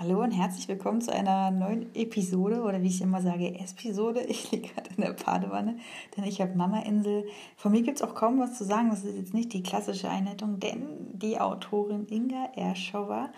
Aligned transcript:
Hallo 0.00 0.22
und 0.22 0.30
herzlich 0.30 0.68
willkommen 0.68 1.00
zu 1.00 1.12
einer 1.12 1.50
neuen 1.50 1.92
Episode 1.92 2.62
oder 2.62 2.80
wie 2.82 2.86
ich 2.86 3.02
immer 3.02 3.20
sage, 3.20 3.52
Episode. 3.58 4.20
Ich 4.28 4.52
liege 4.52 4.68
gerade 4.68 4.90
in 4.96 5.02
der 5.02 5.12
Badewanne, 5.12 5.76
denn 6.16 6.22
ich 6.22 6.40
habe 6.40 6.54
Mama-Insel. 6.54 7.26
Von 7.56 7.72
mir 7.72 7.82
gibt 7.82 7.98
es 7.98 8.04
auch 8.04 8.14
kaum 8.14 8.38
was 8.38 8.56
zu 8.56 8.64
sagen. 8.64 8.90
Das 8.90 9.02
ist 9.02 9.16
jetzt 9.16 9.34
nicht 9.34 9.52
die 9.52 9.64
klassische 9.64 10.08
Einleitung, 10.08 10.60
denn 10.60 10.86
die 11.14 11.40
Autorin 11.40 12.06
Inga 12.06 12.50
Erschauer, 12.54 13.30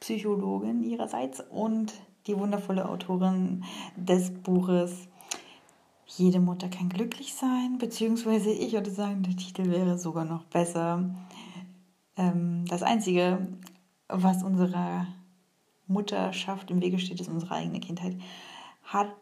Psychologin 0.00 0.82
ihrerseits 0.82 1.40
und 1.50 1.92
die 2.26 2.36
wundervolle 2.36 2.88
Autorin 2.88 3.62
des 3.94 4.32
Buches 4.32 5.06
Jede 6.06 6.40
Mutter 6.40 6.68
kann 6.68 6.88
glücklich 6.88 7.32
sein, 7.32 7.78
beziehungsweise 7.78 8.50
ich 8.50 8.72
würde 8.72 8.90
sagen, 8.90 9.22
der 9.22 9.36
Titel 9.36 9.70
wäre 9.70 9.96
sogar 9.96 10.24
noch 10.24 10.42
besser. 10.46 11.14
Ähm, 12.16 12.64
das 12.66 12.82
Einzige, 12.82 13.46
was 14.08 14.42
unserer 14.42 15.06
Mutterschaft 15.92 16.70
im 16.70 16.80
Wege 16.80 16.98
steht, 16.98 17.20
ist 17.20 17.28
unsere 17.28 17.54
eigene 17.54 17.80
Kindheit, 17.80 18.16
hat 18.84 19.14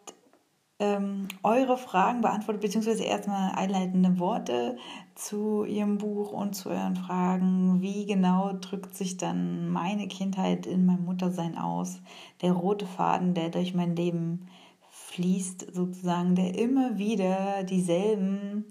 ähm, 0.81 1.29
eure 1.43 1.77
Fragen 1.77 2.23
beantwortet, 2.23 2.63
beziehungsweise 2.63 3.05
erstmal 3.05 3.53
einleitende 3.53 4.19
Worte 4.19 4.77
zu 5.15 5.65
ihrem 5.65 5.99
Buch 5.99 6.33
und 6.33 6.55
zu 6.55 6.71
euren 6.71 6.97
Fragen. 6.97 7.83
Wie 7.83 8.07
genau 8.07 8.55
drückt 8.55 8.95
sich 8.95 9.19
dann 9.19 9.69
meine 9.69 10.09
Kindheit 10.09 10.67
in 10.67 10.87
meinem 10.87 11.05
Muttersein 11.05 11.59
aus? 11.59 12.01
Der 12.41 12.53
rote 12.53 12.87
Faden, 12.87 13.35
der 13.35 13.51
durch 13.51 13.75
mein 13.75 13.95
Leben 13.95 14.49
fließt, 14.91 15.75
sozusagen, 15.75 16.35
der 16.35 16.59
immer 16.59 16.97
wieder 16.97 17.63
dieselben 17.65 18.65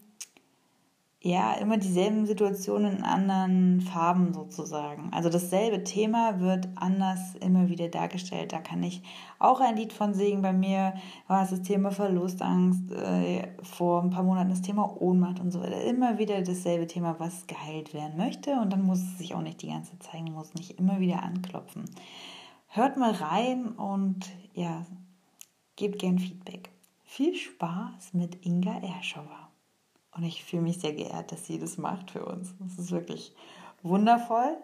ja, 1.22 1.54
immer 1.56 1.78
dieselben 1.78 2.26
Situationen 2.26 2.98
in 2.98 3.04
anderen 3.04 3.82
Farben 3.82 4.34
sozusagen. 4.34 5.12
Also 5.12 5.28
dasselbe 5.28 5.84
Thema 5.84 6.40
wird 6.40 6.70
anders 6.76 7.36
immer 7.42 7.68
wieder 7.68 7.90
dargestellt. 7.90 8.54
Da 8.54 8.60
kann 8.60 8.82
ich 8.84 9.04
auch 9.38 9.60
ein 9.60 9.76
Lied 9.76 9.92
von 9.92 10.14
singen. 10.14 10.42
Bei 10.42 10.54
mir 10.54 10.94
war 11.28 11.44
es 11.44 11.50
das 11.50 11.62
Thema 11.64 11.92
Verlustangst, 11.92 12.90
äh, 12.94 13.50
vor 13.64 14.02
ein 14.02 14.12
paar 14.12 14.24
Monaten 14.24 14.50
das 14.50 14.62
Thema 14.62 14.96
Ohnmacht 15.02 15.42
und 15.42 15.52
so 15.52 15.60
weiter. 15.60 15.82
Immer 15.84 16.20
wieder 16.20 16.42
dasselbe 16.42 16.88
Thema, 16.88 17.20
was 17.20 17.48
geheilt 17.48 17.94
werden 17.94 18.16
möchte. 18.16 18.54
Und 18.54 18.72
dann 18.72 18.84
muss 18.84 19.00
es 19.00 19.18
sich 19.18 19.36
auch 19.36 19.42
nicht 19.42 19.62
die 19.62 19.70
ganze 19.70 19.92
Zeit 19.92 20.04
zeigen, 20.04 20.32
muss 20.32 20.54
nicht 20.54 20.80
immer 20.80 21.02
wieder 21.02 21.22
anklopfen. 21.22 21.84
Hört 22.68 22.96
mal 22.96 23.12
rein 23.12 23.68
und 23.68 24.26
ja, 24.54 24.86
gebt 25.76 26.00
gern 26.00 26.18
Feedback. 26.18 26.70
Viel 27.04 27.36
Spaß 27.36 28.14
mit 28.14 28.46
Inga 28.46 28.78
Erschauer. 28.78 29.49
Und 30.20 30.26
ich 30.26 30.44
fühle 30.44 30.64
mich 30.64 30.80
sehr 30.80 30.92
geehrt, 30.92 31.32
dass 31.32 31.46
sie 31.46 31.60
das 31.60 31.78
macht 31.78 32.12
für 32.12 32.26
uns. 32.26 32.54
Das 32.60 32.78
ist 32.78 32.92
wirklich 32.92 33.34
wundervoll. 33.84 34.58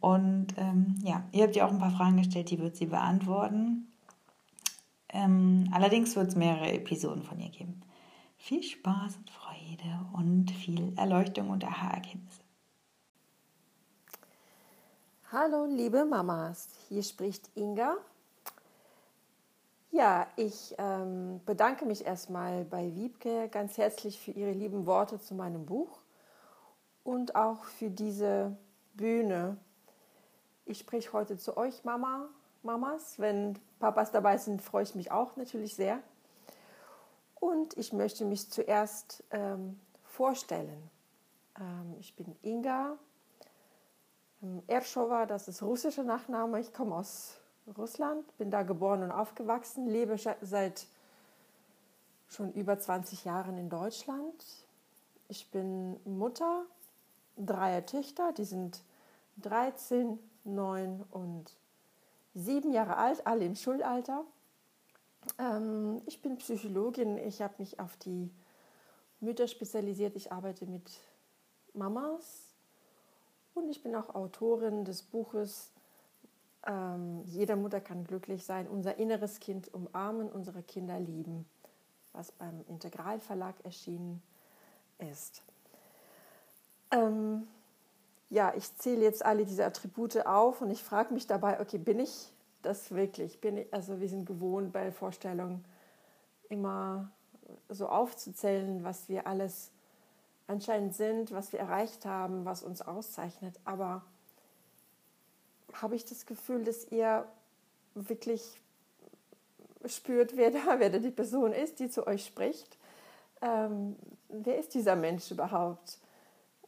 Und 0.00 0.48
ähm, 0.56 0.96
ja, 1.04 1.22
ihr 1.30 1.44
habt 1.44 1.54
ja 1.54 1.64
auch 1.64 1.70
ein 1.70 1.78
paar 1.78 1.92
Fragen 1.92 2.16
gestellt, 2.16 2.50
die 2.50 2.58
wird 2.58 2.74
sie 2.74 2.86
beantworten. 2.86 3.86
Ähm, 5.10 5.70
allerdings 5.72 6.16
wird 6.16 6.26
es 6.26 6.34
mehrere 6.34 6.72
Episoden 6.72 7.22
von 7.22 7.38
ihr 7.38 7.50
geben. 7.50 7.82
Viel 8.36 8.64
Spaß 8.64 9.18
und 9.18 9.30
Freude 9.30 10.06
und 10.12 10.50
viel 10.50 10.92
Erleuchtung 10.96 11.50
und 11.50 11.64
Aha-Erkenntnisse. 11.64 12.42
Hallo, 15.30 15.66
liebe 15.66 16.04
Mamas. 16.04 16.68
Hier 16.88 17.04
spricht 17.04 17.48
Inga 17.54 17.96
ja, 19.96 20.26
ich 20.36 20.74
ähm, 20.76 21.40
bedanke 21.46 21.86
mich 21.86 22.04
erstmal 22.04 22.64
bei 22.64 22.94
Wiebke 22.94 23.48
ganz 23.48 23.78
herzlich 23.78 24.20
für 24.20 24.30
ihre 24.30 24.52
lieben 24.52 24.84
Worte 24.84 25.18
zu 25.18 25.34
meinem 25.34 25.64
Buch 25.64 26.00
und 27.02 27.34
auch 27.34 27.64
für 27.64 27.88
diese 27.88 28.54
Bühne. 28.94 29.56
Ich 30.66 30.80
spreche 30.80 31.12
heute 31.14 31.38
zu 31.38 31.56
euch, 31.56 31.84
Mama, 31.84 32.28
Mamas. 32.62 33.18
Wenn 33.18 33.58
Papas 33.78 34.10
dabei 34.10 34.36
sind, 34.36 34.60
freue 34.60 34.82
ich 34.82 34.94
mich 34.94 35.10
auch 35.10 35.36
natürlich 35.36 35.74
sehr. 35.74 36.00
Und 37.40 37.76
ich 37.78 37.94
möchte 37.94 38.26
mich 38.26 38.50
zuerst 38.50 39.24
ähm, 39.30 39.80
vorstellen. 40.04 40.90
Ähm, 41.58 41.96
ich 42.00 42.14
bin 42.16 42.36
Inga 42.42 42.98
ähm, 44.42 44.62
Erschowa, 44.66 45.24
das 45.24 45.48
ist 45.48 45.62
russischer 45.62 46.04
Nachname. 46.04 46.60
Ich 46.60 46.74
komme 46.74 46.96
aus 46.96 47.38
Russland, 47.76 48.36
bin 48.38 48.50
da 48.50 48.62
geboren 48.62 49.02
und 49.02 49.10
aufgewachsen, 49.10 49.88
lebe 49.88 50.16
seit 50.42 50.86
schon 52.28 52.52
über 52.52 52.78
20 52.78 53.24
Jahren 53.24 53.58
in 53.58 53.68
Deutschland. 53.68 54.44
Ich 55.28 55.50
bin 55.50 55.98
Mutter 56.04 56.64
dreier 57.36 57.84
Töchter, 57.84 58.32
die 58.32 58.44
sind 58.44 58.80
13, 59.38 60.18
9 60.44 61.04
und 61.10 61.52
7 62.34 62.72
Jahre 62.72 62.96
alt, 62.96 63.26
alle 63.26 63.44
im 63.44 63.56
Schulalter. 63.56 64.24
Ähm, 65.38 66.00
ich 66.06 66.22
bin 66.22 66.36
Psychologin, 66.36 67.18
ich 67.18 67.42
habe 67.42 67.54
mich 67.58 67.80
auf 67.80 67.96
die 67.96 68.30
Mütter 69.20 69.48
spezialisiert, 69.48 70.14
ich 70.14 70.32
arbeite 70.32 70.66
mit 70.66 70.90
Mamas 71.74 72.54
und 73.54 73.68
ich 73.68 73.82
bin 73.82 73.94
auch 73.96 74.14
Autorin 74.14 74.84
des 74.84 75.02
Buches 75.02 75.72
ähm, 76.66 77.22
jede 77.24 77.56
Mutter 77.56 77.80
kann 77.80 78.04
glücklich 78.04 78.44
sein, 78.44 78.68
unser 78.68 78.96
inneres 78.96 79.40
Kind 79.40 79.72
umarmen, 79.72 80.30
unsere 80.30 80.62
Kinder 80.62 80.98
lieben, 80.98 81.46
was 82.12 82.32
beim 82.32 82.64
Integralverlag 82.68 83.54
erschienen 83.64 84.22
ist. 84.98 85.42
Ähm, 86.90 87.46
ja, 88.30 88.52
ich 88.56 88.76
zähle 88.76 89.02
jetzt 89.02 89.24
alle 89.24 89.44
diese 89.44 89.64
Attribute 89.64 90.26
auf 90.26 90.60
und 90.60 90.70
ich 90.70 90.82
frage 90.82 91.14
mich 91.14 91.26
dabei, 91.26 91.60
okay, 91.60 91.78
bin 91.78 92.00
ich 92.00 92.32
das 92.62 92.90
wirklich? 92.90 93.40
Bin 93.40 93.58
ich, 93.58 93.72
also 93.72 94.00
wir 94.00 94.08
sind 94.08 94.26
gewohnt 94.26 94.72
bei 94.72 94.90
Vorstellungen 94.90 95.64
immer 96.48 97.10
so 97.68 97.88
aufzuzählen, 97.88 98.82
was 98.82 99.08
wir 99.08 99.26
alles 99.26 99.70
anscheinend 100.48 100.94
sind, 100.94 101.32
was 101.32 101.52
wir 101.52 101.60
erreicht 101.60 102.04
haben, 102.04 102.44
was 102.44 102.62
uns 102.62 102.82
auszeichnet. 102.82 103.58
Aber 103.64 104.02
habe 105.72 105.96
ich 105.96 106.04
das 106.04 106.26
Gefühl, 106.26 106.64
dass 106.64 106.90
ihr 106.90 107.26
wirklich 107.94 108.60
spürt, 109.84 110.36
wer 110.36 110.50
da, 110.50 110.78
wer 110.78 110.90
da 110.90 110.98
die 110.98 111.10
Person 111.10 111.52
ist, 111.52 111.78
die 111.80 111.90
zu 111.90 112.06
euch 112.06 112.24
spricht. 112.24 112.76
Ähm, 113.42 113.96
wer 114.28 114.58
ist 114.58 114.74
dieser 114.74 114.96
Mensch 114.96 115.30
überhaupt? 115.30 115.98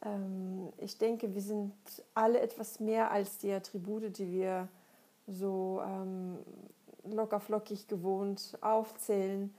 Ähm, 0.03 0.71
ich 0.77 0.97
denke, 0.97 1.33
wir 1.33 1.41
sind 1.41 1.73
alle 2.13 2.39
etwas 2.39 2.79
mehr 2.79 3.11
als 3.11 3.37
die 3.37 3.51
Attribute, 3.51 4.17
die 4.17 4.31
wir 4.31 4.67
so 5.27 5.81
ähm, 5.85 6.39
lockerflockig 7.03 7.87
gewohnt 7.87 8.57
aufzählen. 8.61 9.53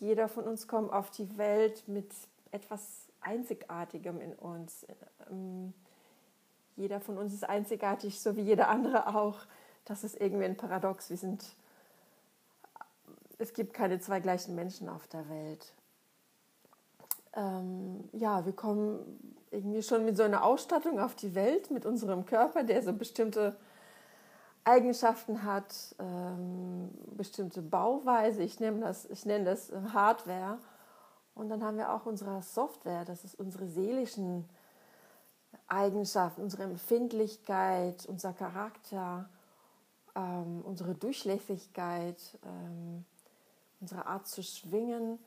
Jeder 0.00 0.28
von 0.28 0.44
uns 0.44 0.68
kommt 0.68 0.92
auf 0.92 1.10
die 1.10 1.36
Welt 1.36 1.86
mit 1.88 2.10
etwas 2.52 3.08
Einzigartigem 3.20 4.20
in 4.20 4.32
uns. 4.34 4.86
Ähm, 5.30 5.74
jeder 6.78 7.00
von 7.00 7.18
uns 7.18 7.34
ist 7.34 7.48
einzigartig, 7.48 8.20
so 8.20 8.36
wie 8.36 8.42
jeder 8.42 8.68
andere 8.68 9.08
auch. 9.08 9.40
Das 9.84 10.04
ist 10.04 10.20
irgendwie 10.20 10.44
ein 10.44 10.56
Paradox. 10.56 11.10
Wir 11.10 11.16
sind, 11.16 11.44
es 13.38 13.52
gibt 13.52 13.74
keine 13.74 13.98
zwei 14.00 14.20
gleichen 14.20 14.54
Menschen 14.54 14.88
auf 14.88 15.06
der 15.08 15.28
Welt. 15.28 15.72
Ähm, 17.34 18.08
ja, 18.12 18.46
wir 18.46 18.52
kommen 18.52 19.36
irgendwie 19.50 19.82
schon 19.82 20.04
mit 20.04 20.16
so 20.16 20.22
einer 20.22 20.44
Ausstattung 20.44 21.00
auf 21.00 21.14
die 21.14 21.34
Welt, 21.34 21.70
mit 21.70 21.84
unserem 21.84 22.24
Körper, 22.26 22.62
der 22.62 22.82
so 22.82 22.92
bestimmte 22.92 23.56
Eigenschaften 24.64 25.42
hat, 25.42 25.74
ähm, 25.98 26.90
bestimmte 27.16 27.62
Bauweise. 27.62 28.42
Ich 28.42 28.60
nenne, 28.60 28.80
das, 28.80 29.06
ich 29.06 29.26
nenne 29.26 29.46
das 29.46 29.72
Hardware. 29.92 30.58
Und 31.34 31.48
dann 31.48 31.64
haben 31.64 31.76
wir 31.76 31.92
auch 31.92 32.06
unsere 32.06 32.42
Software, 32.42 33.04
das 33.04 33.24
ist 33.24 33.38
unsere 33.38 33.66
seelischen 33.66 34.48
Eigenschaften, 35.66 36.42
unsere 36.42 36.64
Empfindlichkeit, 36.64 38.06
unser 38.06 38.32
Charakter, 38.32 39.28
ähm, 40.14 40.62
unsere 40.64 40.94
Durchlässigkeit, 40.94 42.16
ähm, 42.44 43.04
unsere 43.80 44.06
Art 44.06 44.26
zu 44.26 44.42
schwingen. 44.42 45.18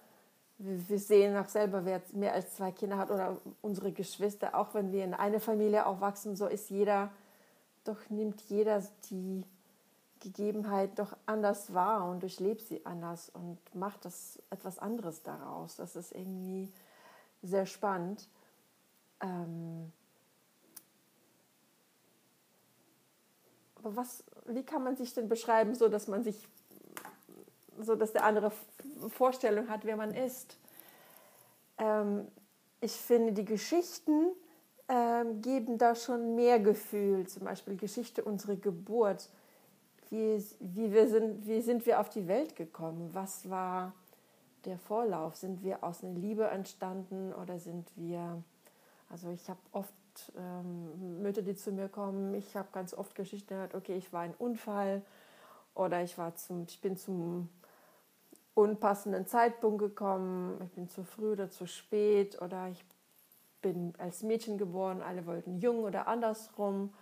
Wir, 0.57 0.89
wir 0.89 0.99
sehen 0.99 1.37
auch 1.37 1.47
selber, 1.47 1.85
wer 1.85 2.01
mehr 2.13 2.33
als 2.33 2.55
zwei 2.55 2.71
Kinder 2.71 2.97
hat 2.97 3.11
oder 3.11 3.37
unsere 3.61 3.91
Geschwister, 3.91 4.55
auch 4.55 4.73
wenn 4.73 4.91
wir 4.91 5.03
in 5.03 5.13
einer 5.13 5.39
Familie 5.39 5.85
aufwachsen, 5.85 6.35
so 6.35 6.47
ist 6.47 6.69
jeder, 6.69 7.11
doch 7.83 7.97
nimmt 8.09 8.41
jeder 8.41 8.83
die 9.09 9.45
Gegebenheit 10.19 10.99
doch 10.99 11.17
anders 11.25 11.73
wahr 11.73 12.09
und 12.09 12.21
durchlebt 12.21 12.61
sie 12.61 12.85
anders 12.85 13.29
und 13.29 13.57
macht 13.73 14.05
das 14.05 14.39
etwas 14.51 14.77
anderes 14.77 15.23
daraus. 15.23 15.75
Das 15.77 15.95
ist 15.95 16.11
irgendwie 16.11 16.71
sehr 17.41 17.65
spannend. 17.65 18.27
Ähm, 19.19 19.70
was, 23.95 24.23
wie 24.45 24.63
kann 24.63 24.83
man 24.83 24.95
sich 24.95 25.13
denn 25.13 25.29
beschreiben, 25.29 25.75
so 25.75 25.87
dass 25.87 26.07
man 26.07 26.23
sich, 26.23 26.47
so 27.79 27.95
dass 27.95 28.13
der 28.13 28.23
andere 28.23 28.51
Vorstellung 29.09 29.69
hat, 29.69 29.85
wer 29.85 29.97
man 29.97 30.13
ist? 30.13 30.57
Ähm, 31.77 32.27
ich 32.79 32.93
finde, 32.93 33.33
die 33.33 33.45
Geschichten 33.45 34.27
ähm, 34.87 35.41
geben 35.41 35.77
da 35.77 35.95
schon 35.95 36.35
mehr 36.35 36.59
Gefühl. 36.59 37.27
Zum 37.27 37.43
Beispiel 37.43 37.77
Geschichte 37.77 38.23
unserer 38.23 38.55
Geburt 38.55 39.29
wie, 40.11 40.43
wie, 40.59 40.91
wir 40.91 41.07
sind, 41.07 41.47
wie 41.47 41.61
sind 41.61 41.85
wir 41.85 41.99
auf 41.99 42.09
die 42.09 42.27
Welt 42.27 42.55
gekommen? 42.57 43.09
Was 43.13 43.49
war 43.49 43.93
der 44.65 44.77
Vorlauf? 44.77 45.37
Sind 45.37 45.63
wir 45.63 45.83
aus 45.83 46.03
einer 46.03 46.19
Liebe 46.19 46.47
entstanden 46.47 47.33
oder 47.33 47.59
sind 47.59 47.89
wir, 47.95 48.43
also 49.09 49.29
ich 49.29 49.49
habe 49.49 49.59
oft 49.71 49.93
ähm, 50.37 51.21
Mütter, 51.21 51.41
die 51.41 51.55
zu 51.55 51.71
mir 51.71 51.89
kommen, 51.89 52.33
ich 52.35 52.55
habe 52.55 52.69
ganz 52.71 52.93
oft 52.93 53.15
Geschichten 53.15 53.49
gehört, 53.49 53.75
okay, 53.75 53.95
ich 53.95 54.11
war 54.13 54.21
ein 54.21 54.33
Unfall 54.37 55.01
oder 55.73 56.01
ich, 56.03 56.17
war 56.17 56.35
zum, 56.35 56.65
ich 56.67 56.81
bin 56.81 56.97
zum 56.97 57.49
unpassenden 58.53 59.25
Zeitpunkt 59.27 59.79
gekommen, 59.79 60.59
ich 60.63 60.71
bin 60.71 60.89
zu 60.89 61.03
früh 61.03 61.31
oder 61.33 61.49
zu 61.49 61.67
spät 61.67 62.41
oder 62.41 62.67
ich 62.69 62.83
bin 63.61 63.93
als 63.97 64.23
Mädchen 64.23 64.57
geboren, 64.57 65.01
alle 65.01 65.25
wollten 65.25 65.59
jung 65.59 65.83
oder 65.83 66.07
andersrum. 66.07 66.93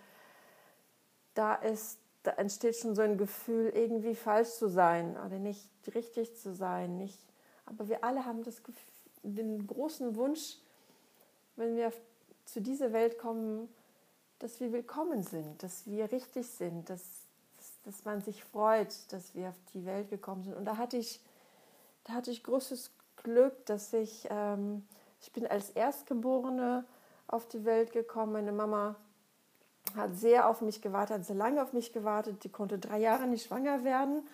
Da, 1.34 1.54
ist, 1.54 1.98
da 2.22 2.32
entsteht 2.32 2.76
schon 2.76 2.94
so 2.94 3.02
ein 3.02 3.18
Gefühl, 3.18 3.70
irgendwie 3.70 4.14
falsch 4.14 4.50
zu 4.50 4.68
sein 4.68 5.16
oder 5.24 5.38
nicht 5.38 5.68
richtig 5.94 6.36
zu 6.36 6.54
sein. 6.54 6.98
Nicht, 6.98 7.18
aber 7.66 7.88
wir 7.88 8.04
alle 8.04 8.26
haben 8.26 8.42
das, 8.42 8.62
den 9.22 9.66
großen 9.66 10.16
Wunsch, 10.16 10.58
wenn 11.56 11.76
wir 11.76 11.92
zu 12.52 12.60
dieser 12.60 12.92
Welt 12.92 13.18
kommen, 13.18 13.68
dass 14.38 14.60
wir 14.60 14.72
willkommen 14.72 15.22
sind, 15.22 15.62
dass 15.62 15.86
wir 15.86 16.10
richtig 16.12 16.48
sind, 16.48 16.88
dass, 16.90 17.02
dass, 17.56 17.82
dass 17.84 18.04
man 18.04 18.20
sich 18.20 18.42
freut, 18.44 18.94
dass 19.12 19.34
wir 19.34 19.50
auf 19.50 19.60
die 19.74 19.84
Welt 19.84 20.08
gekommen 20.10 20.44
sind. 20.44 20.54
Und 20.54 20.64
da 20.64 20.76
hatte 20.76 20.96
ich, 20.96 21.20
da 22.04 22.14
hatte 22.14 22.30
ich 22.30 22.42
großes 22.42 22.90
Glück, 23.16 23.66
dass 23.66 23.92
ich 23.92 24.26
ähm, 24.30 24.82
ich 25.20 25.32
bin 25.32 25.46
als 25.46 25.70
Erstgeborene 25.70 26.84
auf 27.26 27.46
die 27.46 27.64
Welt 27.64 27.92
gekommen. 27.92 28.32
Meine 28.32 28.52
Mama 28.52 28.96
hat 29.94 30.16
sehr 30.16 30.48
auf 30.48 30.60
mich 30.60 30.80
gewartet, 30.80 31.18
hat 31.18 31.24
sehr 31.26 31.36
lange 31.36 31.62
auf 31.62 31.72
mich 31.72 31.92
gewartet. 31.92 32.42
Die 32.44 32.48
konnte 32.48 32.78
drei 32.78 32.98
Jahre 32.98 33.26
nicht 33.26 33.46
schwanger 33.46 33.84
werden, 33.84 34.26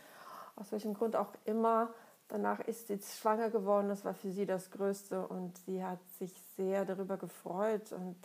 aus 0.54 0.72
welchem 0.72 0.94
Grund 0.94 1.16
auch 1.16 1.32
immer. 1.44 1.92
Danach 2.28 2.60
ist 2.60 2.88
sie 2.88 2.98
schwanger 2.98 3.50
geworden, 3.50 3.88
das 3.88 4.04
war 4.04 4.14
für 4.14 4.32
sie 4.32 4.46
das 4.46 4.70
Größte 4.72 5.26
und 5.26 5.56
sie 5.58 5.84
hat 5.84 6.00
sich 6.18 6.32
sehr 6.56 6.84
darüber 6.84 7.16
gefreut. 7.16 7.92
Und 7.92 8.16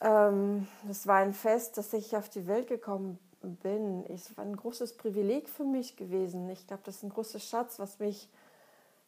ähm, 0.00 0.66
das 0.86 1.06
war 1.06 1.16
ein 1.16 1.34
Fest, 1.34 1.76
dass 1.76 1.92
ich 1.92 2.16
auf 2.16 2.30
die 2.30 2.46
Welt 2.46 2.66
gekommen 2.68 3.18
bin. 3.42 4.04
Es 4.06 4.36
war 4.36 4.44
ein 4.44 4.56
großes 4.56 4.96
Privileg 4.96 5.48
für 5.50 5.64
mich 5.64 5.96
gewesen. 5.96 6.48
Ich 6.48 6.66
glaube, 6.66 6.82
das 6.84 6.96
ist 6.96 7.02
ein 7.02 7.10
großer 7.10 7.40
Schatz, 7.40 7.78
was 7.78 7.98
mich 7.98 8.28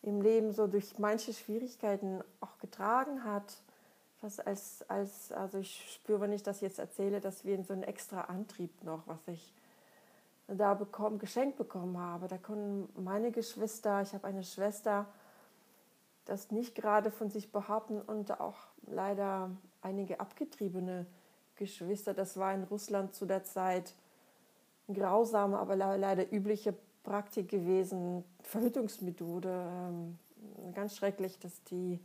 im 0.02 0.20
Leben 0.20 0.52
so 0.52 0.66
durch 0.66 0.98
manche 0.98 1.32
Schwierigkeiten 1.32 2.22
auch 2.40 2.58
getragen 2.58 3.24
hat. 3.24 3.56
Was 4.20 4.38
als, 4.40 4.84
als, 4.88 5.32
also 5.32 5.58
ich 5.58 5.94
spüre, 5.94 6.20
wenn 6.20 6.32
ich 6.32 6.42
das 6.42 6.60
jetzt 6.60 6.78
erzähle, 6.78 7.20
dass 7.22 7.46
wir 7.46 7.62
so 7.64 7.72
einen 7.72 7.82
extra 7.82 8.22
Antrieb 8.22 8.84
noch, 8.84 9.06
was 9.06 9.26
ich 9.28 9.54
da 10.56 10.74
bekommen, 10.74 11.18
geschenkt 11.18 11.56
bekommen 11.56 11.98
habe. 11.98 12.28
Da 12.28 12.38
können 12.38 12.88
meine 12.96 13.30
Geschwister, 13.30 14.02
ich 14.02 14.12
habe 14.14 14.26
eine 14.26 14.42
Schwester, 14.42 15.06
das 16.24 16.50
nicht 16.50 16.74
gerade 16.74 17.10
von 17.10 17.30
sich 17.30 17.50
behaupten 17.50 18.00
und 18.00 18.40
auch 18.40 18.58
leider 18.86 19.50
einige 19.82 20.20
abgetriebene 20.20 21.06
Geschwister. 21.56 22.14
Das 22.14 22.36
war 22.36 22.54
in 22.54 22.64
Russland 22.64 23.14
zu 23.14 23.26
der 23.26 23.44
Zeit 23.44 23.94
grausame, 24.92 25.58
aber 25.58 25.76
leider 25.76 26.32
übliche 26.32 26.74
Praktik 27.02 27.48
gewesen, 27.48 28.24
Verhütungsmethode, 28.42 29.48
ähm, 29.48 30.18
ganz 30.74 30.96
schrecklich, 30.96 31.38
dass 31.38 31.62
die, 31.64 31.98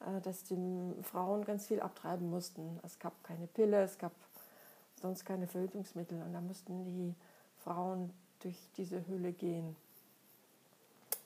äh, 0.00 0.20
dass 0.22 0.44
die 0.44 0.94
Frauen 1.02 1.44
ganz 1.44 1.66
viel 1.66 1.80
abtreiben 1.80 2.30
mussten. 2.30 2.80
Es 2.82 2.98
gab 2.98 3.22
keine 3.24 3.46
Pille, 3.46 3.82
es 3.82 3.98
gab 3.98 4.12
sonst 5.00 5.24
keine 5.24 5.46
Verhütungsmittel 5.46 6.22
und 6.22 6.32
da 6.32 6.40
mussten 6.40 6.84
die 6.84 7.14
Frauen 7.66 8.12
durch 8.40 8.56
diese 8.76 9.04
Höhle 9.08 9.32
gehen. 9.32 9.74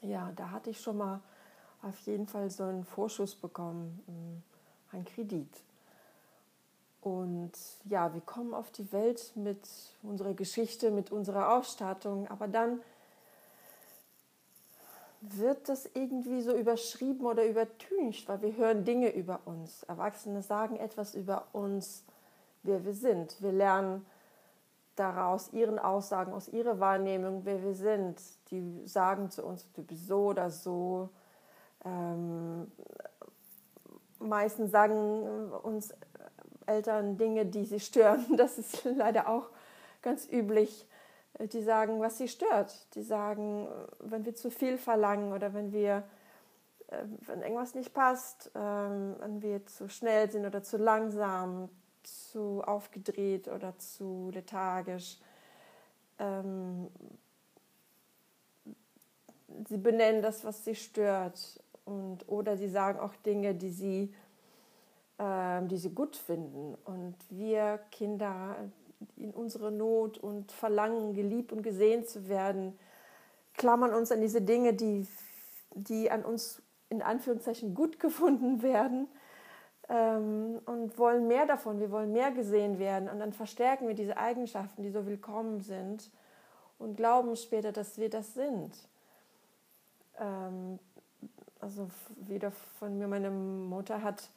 Ja, 0.01 0.33
da 0.37 0.51
hatte 0.51 0.71
ich 0.71 0.81
schon 0.81 0.97
mal 0.97 1.21
auf 1.83 1.99
jeden 2.01 2.27
Fall 2.27 2.51
so 2.51 2.63
einen 2.65 2.85
Vorschuss 2.85 3.35
bekommen, 3.35 4.03
mm, 4.07 4.95
einen 4.97 5.05
Kredit. 5.05 5.51
Und 7.03 7.53
ja, 7.85 8.13
wir 8.15 8.23
kommen 8.23 8.55
auf 8.55 8.71
die 8.71 8.91
Welt 8.93 9.33
mit 9.35 9.69
unserer 10.03 10.35
Geschichte, 10.35 10.91
mit 10.91 11.13
unserer 11.13 11.55
Ausstattung, 11.57 12.27
aber 12.29 12.49
dann 12.49 12.81
wird 15.21 15.69
das 15.69 15.89
irgendwie 15.93 16.41
so 16.41 16.57
überschrieben 16.57 17.27
oder 17.27 17.45
übertüncht, 17.45 18.27
weil 18.29 18.41
wir 18.41 18.57
hören 18.57 18.85
Dinge 18.85 19.11
über 19.15 19.41
uns. 19.45 19.83
Erwachsene 19.83 20.43
sagen 20.43 20.77
etwas 20.77 21.15
über 21.15 21.47
uns, 21.53 22.05
wer 22.63 22.85
wir 22.85 22.95
sind. 22.95 23.41
Wir 23.43 23.53
lernen 23.53 24.07
daraus 25.00 25.52
ihren 25.52 25.79
Aussagen, 25.79 26.35
aus 26.35 26.49
ihrer 26.49 26.79
Wahrnehmung, 26.79 27.44
wer 27.44 27.62
wir 27.62 27.75
sind. 27.75 28.20
Die 28.50 28.87
sagen 28.87 29.31
zu 29.31 29.44
uns, 29.44 29.73
du 29.73 29.82
bist 29.82 30.06
so 30.06 30.26
oder 30.26 30.50
so. 30.50 31.08
Ähm, 31.85 32.70
meistens 34.19 34.70
sagen 34.70 35.50
uns 35.50 35.94
Eltern 36.67 37.17
Dinge, 37.17 37.47
die 37.47 37.64
sie 37.64 37.81
stören. 37.81 38.25
Das 38.37 38.58
ist 38.58 38.85
leider 38.85 39.29
auch 39.29 39.49
ganz 40.02 40.29
üblich. 40.31 40.87
Die 41.38 41.62
sagen, 41.62 42.00
was 42.00 42.19
sie 42.19 42.29
stört. 42.29 42.94
Die 42.94 43.03
sagen, 43.03 43.69
wenn 44.00 44.26
wir 44.26 44.35
zu 44.35 44.50
viel 44.50 44.76
verlangen 44.76 45.32
oder 45.32 45.55
wenn 45.55 45.73
wir, 45.73 46.05
äh, 46.88 47.05
wenn 47.20 47.41
irgendwas 47.41 47.75
nicht 47.75 47.94
passt, 47.94 48.50
ähm, 48.55 49.17
wenn 49.20 49.41
wir 49.41 49.64
zu 49.64 49.88
schnell 49.88 50.31
sind 50.31 50.44
oder 50.44 50.62
zu 50.62 50.76
langsam, 50.76 51.70
zu 52.02 52.62
aufgedreht 52.64 53.49
oder 53.49 53.76
zu 53.79 54.31
lethargisch. 54.32 55.19
Ähm, 56.19 56.88
sie 59.69 59.79
benennen 59.79 60.23
das, 60.23 60.44
was 60.44 60.64
sie 60.64 60.75
stört. 60.75 61.62
Und, 61.85 62.29
oder 62.29 62.56
sie 62.56 62.69
sagen 62.69 63.00
auch 63.00 63.14
Dinge, 63.17 63.55
die 63.55 63.70
sie 63.70 64.14
ähm, 65.20 65.69
die 65.69 65.76
sie 65.76 65.91
gut 65.91 66.17
finden. 66.17 66.75
Und 66.87 67.14
wir 67.29 67.79
Kinder 67.93 68.56
in 69.17 69.32
unserer 69.32 69.70
Not 69.70 70.17
und 70.17 70.50
verlangen, 70.50 71.12
geliebt 71.12 71.53
und 71.53 71.62
gesehen 71.62 72.06
zu 72.06 72.26
werden, 72.29 72.79
klammern 73.53 73.93
uns 73.93 74.11
an 74.12 74.23
diese 74.23 74.41
Dinge, 74.41 74.73
die, 74.73 75.06
die 75.75 76.11
an 76.11 76.25
uns 76.25 76.62
in 76.88 77.03
Anführungszeichen 77.03 77.75
gut 77.75 78.00
gefunden 78.00 78.62
werden 78.62 79.08
ähm, 79.91 80.61
und 80.67 80.97
wollen 80.99 81.27
mehr 81.27 81.47
davon. 81.47 81.81
Wir 81.81 81.91
wollen 81.91 82.13
mehr 82.13 82.31
gesehen 82.31 82.79
werden. 82.79 83.09
Und 83.09 83.19
dann 83.19 83.33
verstärken 83.33 83.89
wir 83.89 83.95
diese 83.95 84.17
Eigenschaften, 84.17 84.83
die 84.83 84.91
so 84.91 85.05
willkommen 85.05 85.61
sind 85.61 86.11
und 86.79 86.97
glauben 86.97 87.35
später, 87.37 87.73
dass 87.73 87.99
wir 87.99 88.09
das 88.09 88.35
sind. 88.35 88.73
Ähm, 90.19 90.79
also 91.61 91.91
wieder 92.17 92.53
von 92.79 92.97
mir, 92.99 93.09
meine 93.09 93.31
Mutter 93.31 94.03
hat 94.03 94.31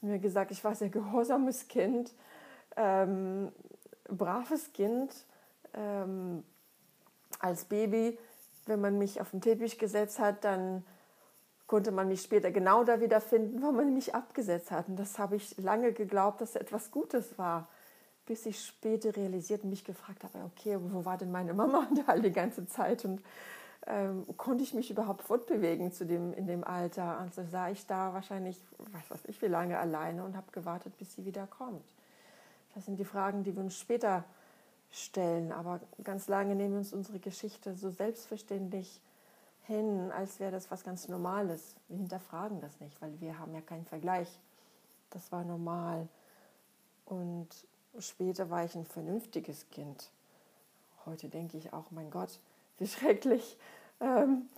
mir 0.00 0.18
gesagt, 0.18 0.50
ich 0.50 0.64
war 0.64 0.74
sehr 0.74 0.88
gehorsames 0.88 1.68
Kind, 1.68 2.12
ähm, 2.76 3.52
braves 4.08 4.72
Kind. 4.72 5.12
Ähm, 5.74 6.42
als 7.38 7.64
Baby, 7.64 8.18
wenn 8.66 8.80
man 8.80 8.98
mich 8.98 9.20
auf 9.20 9.30
den 9.30 9.40
Teppich 9.40 9.78
gesetzt 9.78 10.18
hat, 10.18 10.44
dann 10.44 10.84
konnte 11.72 11.90
man 11.90 12.06
mich 12.06 12.20
später 12.20 12.50
genau 12.50 12.84
da 12.84 13.00
wiederfinden, 13.00 13.62
wo 13.62 13.72
man 13.72 13.94
mich 13.94 14.14
abgesetzt 14.14 14.70
hat. 14.70 14.88
Und 14.88 14.98
das 14.98 15.18
habe 15.18 15.36
ich 15.36 15.56
lange 15.56 15.94
geglaubt, 15.94 16.42
dass 16.42 16.54
etwas 16.54 16.90
Gutes 16.90 17.38
war, 17.38 17.66
bis 18.26 18.44
ich 18.44 18.60
später 18.62 19.16
realisiert 19.16 19.64
und 19.64 19.70
mich 19.70 19.82
gefragt 19.82 20.22
habe, 20.22 20.44
okay, 20.44 20.76
wo 20.78 21.06
war 21.06 21.16
denn 21.16 21.32
meine 21.32 21.54
Mama 21.54 21.88
da 22.06 22.18
die 22.18 22.30
ganze 22.30 22.66
Zeit? 22.66 23.06
Und 23.06 23.22
ähm, 23.86 24.26
konnte 24.36 24.62
ich 24.62 24.74
mich 24.74 24.90
überhaupt 24.90 25.22
fortbewegen 25.22 25.92
zu 25.92 26.04
dem, 26.04 26.34
in 26.34 26.46
dem 26.46 26.62
Alter. 26.62 27.18
Also 27.18 27.42
sah 27.50 27.70
ich 27.70 27.86
da 27.86 28.12
wahrscheinlich, 28.12 28.60
was 28.92 29.10
weiß 29.10 29.30
ich, 29.30 29.40
wie 29.40 29.46
lange 29.46 29.78
alleine 29.78 30.24
und 30.24 30.36
habe 30.36 30.52
gewartet, 30.52 30.98
bis 30.98 31.14
sie 31.14 31.24
wieder 31.24 31.46
kommt. 31.46 31.86
Das 32.74 32.84
sind 32.84 32.98
die 32.98 33.06
Fragen, 33.06 33.44
die 33.44 33.56
wir 33.56 33.62
uns 33.62 33.78
später 33.78 34.24
stellen. 34.90 35.52
Aber 35.52 35.80
ganz 36.04 36.28
lange 36.28 36.54
nehmen 36.54 36.72
wir 36.72 36.80
uns 36.80 36.92
unsere 36.92 37.18
Geschichte 37.18 37.74
so 37.76 37.88
selbstverständlich 37.88 39.00
hin, 39.72 40.12
als 40.12 40.40
wäre 40.40 40.52
das 40.52 40.70
was 40.70 40.84
ganz 40.84 41.08
Normales. 41.08 41.74
Wir 41.88 41.98
hinterfragen 41.98 42.60
das 42.60 42.80
nicht, 42.80 43.00
weil 43.00 43.20
wir 43.20 43.38
haben 43.38 43.54
ja 43.54 43.60
keinen 43.60 43.84
Vergleich. 43.84 44.28
Das 45.10 45.32
war 45.32 45.44
normal. 45.44 46.08
Und 47.06 47.48
später 47.98 48.50
war 48.50 48.64
ich 48.64 48.74
ein 48.74 48.86
vernünftiges 48.86 49.68
Kind. 49.70 50.10
Heute 51.04 51.28
denke 51.28 51.58
ich 51.58 51.72
auch, 51.72 51.90
mein 51.90 52.10
Gott, 52.10 52.38
wie 52.78 52.86
schrecklich. 52.88 53.56
Ähm, 54.00 54.48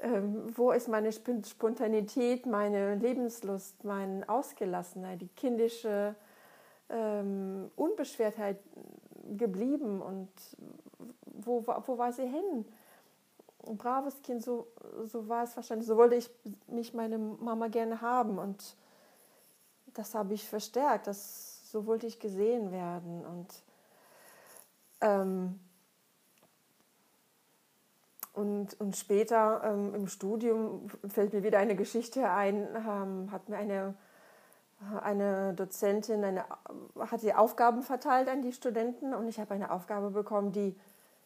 ähm, 0.00 0.52
wo 0.56 0.72
ist 0.72 0.88
meine 0.88 1.12
Spontanität, 1.12 2.46
meine 2.46 2.96
Lebenslust, 2.96 3.84
meine 3.84 4.28
Ausgelassenheit, 4.28 5.20
die 5.20 5.28
kindische 5.28 6.14
ähm, 6.90 7.70
Unbeschwertheit 7.76 8.58
geblieben 9.36 10.02
und 10.02 10.28
wo, 11.24 11.64
wo 11.66 11.98
war 11.98 12.12
sie 12.12 12.26
hin? 12.26 12.64
Ein 13.66 13.76
braves 13.76 14.22
Kind, 14.22 14.42
so, 14.42 14.68
so 15.04 15.28
war 15.28 15.44
es 15.44 15.56
wahrscheinlich, 15.56 15.86
so 15.86 15.96
wollte 15.96 16.16
ich 16.16 16.30
mich 16.66 16.94
meine 16.94 17.18
Mama 17.18 17.68
gerne 17.68 18.00
haben. 18.00 18.38
Und 18.38 18.76
das 19.94 20.14
habe 20.14 20.34
ich 20.34 20.48
verstärkt, 20.48 21.06
das, 21.06 21.70
so 21.70 21.86
wollte 21.86 22.06
ich 22.06 22.20
gesehen 22.20 22.70
werden. 22.70 23.24
Und 23.24 23.62
Ähm, 25.00 25.60
und, 28.32 28.80
und 28.80 28.96
später 28.96 29.62
ähm, 29.64 29.94
im 29.94 30.06
Studium 30.08 30.88
fällt 31.06 31.32
mir 31.34 31.42
wieder 31.42 31.58
eine 31.58 31.76
Geschichte 31.76 32.30
ein, 32.30 32.66
ähm, 32.74 33.30
hat 33.30 33.48
mir 33.48 33.58
eine, 33.58 33.94
eine 35.02 35.52
Dozentin 35.54 36.24
eine, 36.24 36.44
hat 36.98 37.22
die 37.22 37.34
Aufgaben 37.34 37.82
verteilt 37.82 38.28
an 38.28 38.40
die 38.40 38.52
Studenten. 38.52 39.14
Und 39.14 39.28
ich 39.28 39.38
habe 39.38 39.54
eine 39.54 39.70
Aufgabe 39.70 40.10
bekommen, 40.10 40.52
die 40.52 40.74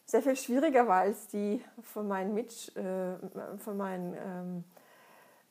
sehr 0.08 0.22
viel 0.22 0.36
schwieriger 0.36 0.88
war 0.88 1.00
als 1.00 1.28
die 1.28 1.62
von 1.82 2.08
meinen, 2.08 2.32
Mitsch, 2.32 2.74
äh, 2.76 3.16
von 3.58 3.76
meinen 3.76 4.14
ähm, 4.14 4.64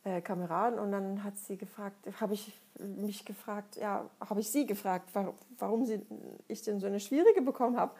äh, 0.03 0.19
Kameraden. 0.21 0.79
Und 0.79 0.91
dann 0.91 1.23
hat 1.23 1.37
sie 1.37 1.57
gefragt, 1.57 1.95
habe 2.19 2.33
ich 2.33 2.51
mich 2.79 3.23
gefragt, 3.23 3.75
ja, 3.75 4.09
habe 4.19 4.39
ich 4.39 4.49
sie 4.49 4.65
gefragt, 4.65 5.09
warum 5.59 5.85
sie, 5.85 6.01
ich 6.47 6.63
denn 6.63 6.79
so 6.79 6.87
eine 6.87 6.99
schwierige 6.99 7.41
bekommen 7.43 7.77
habe. 7.77 7.93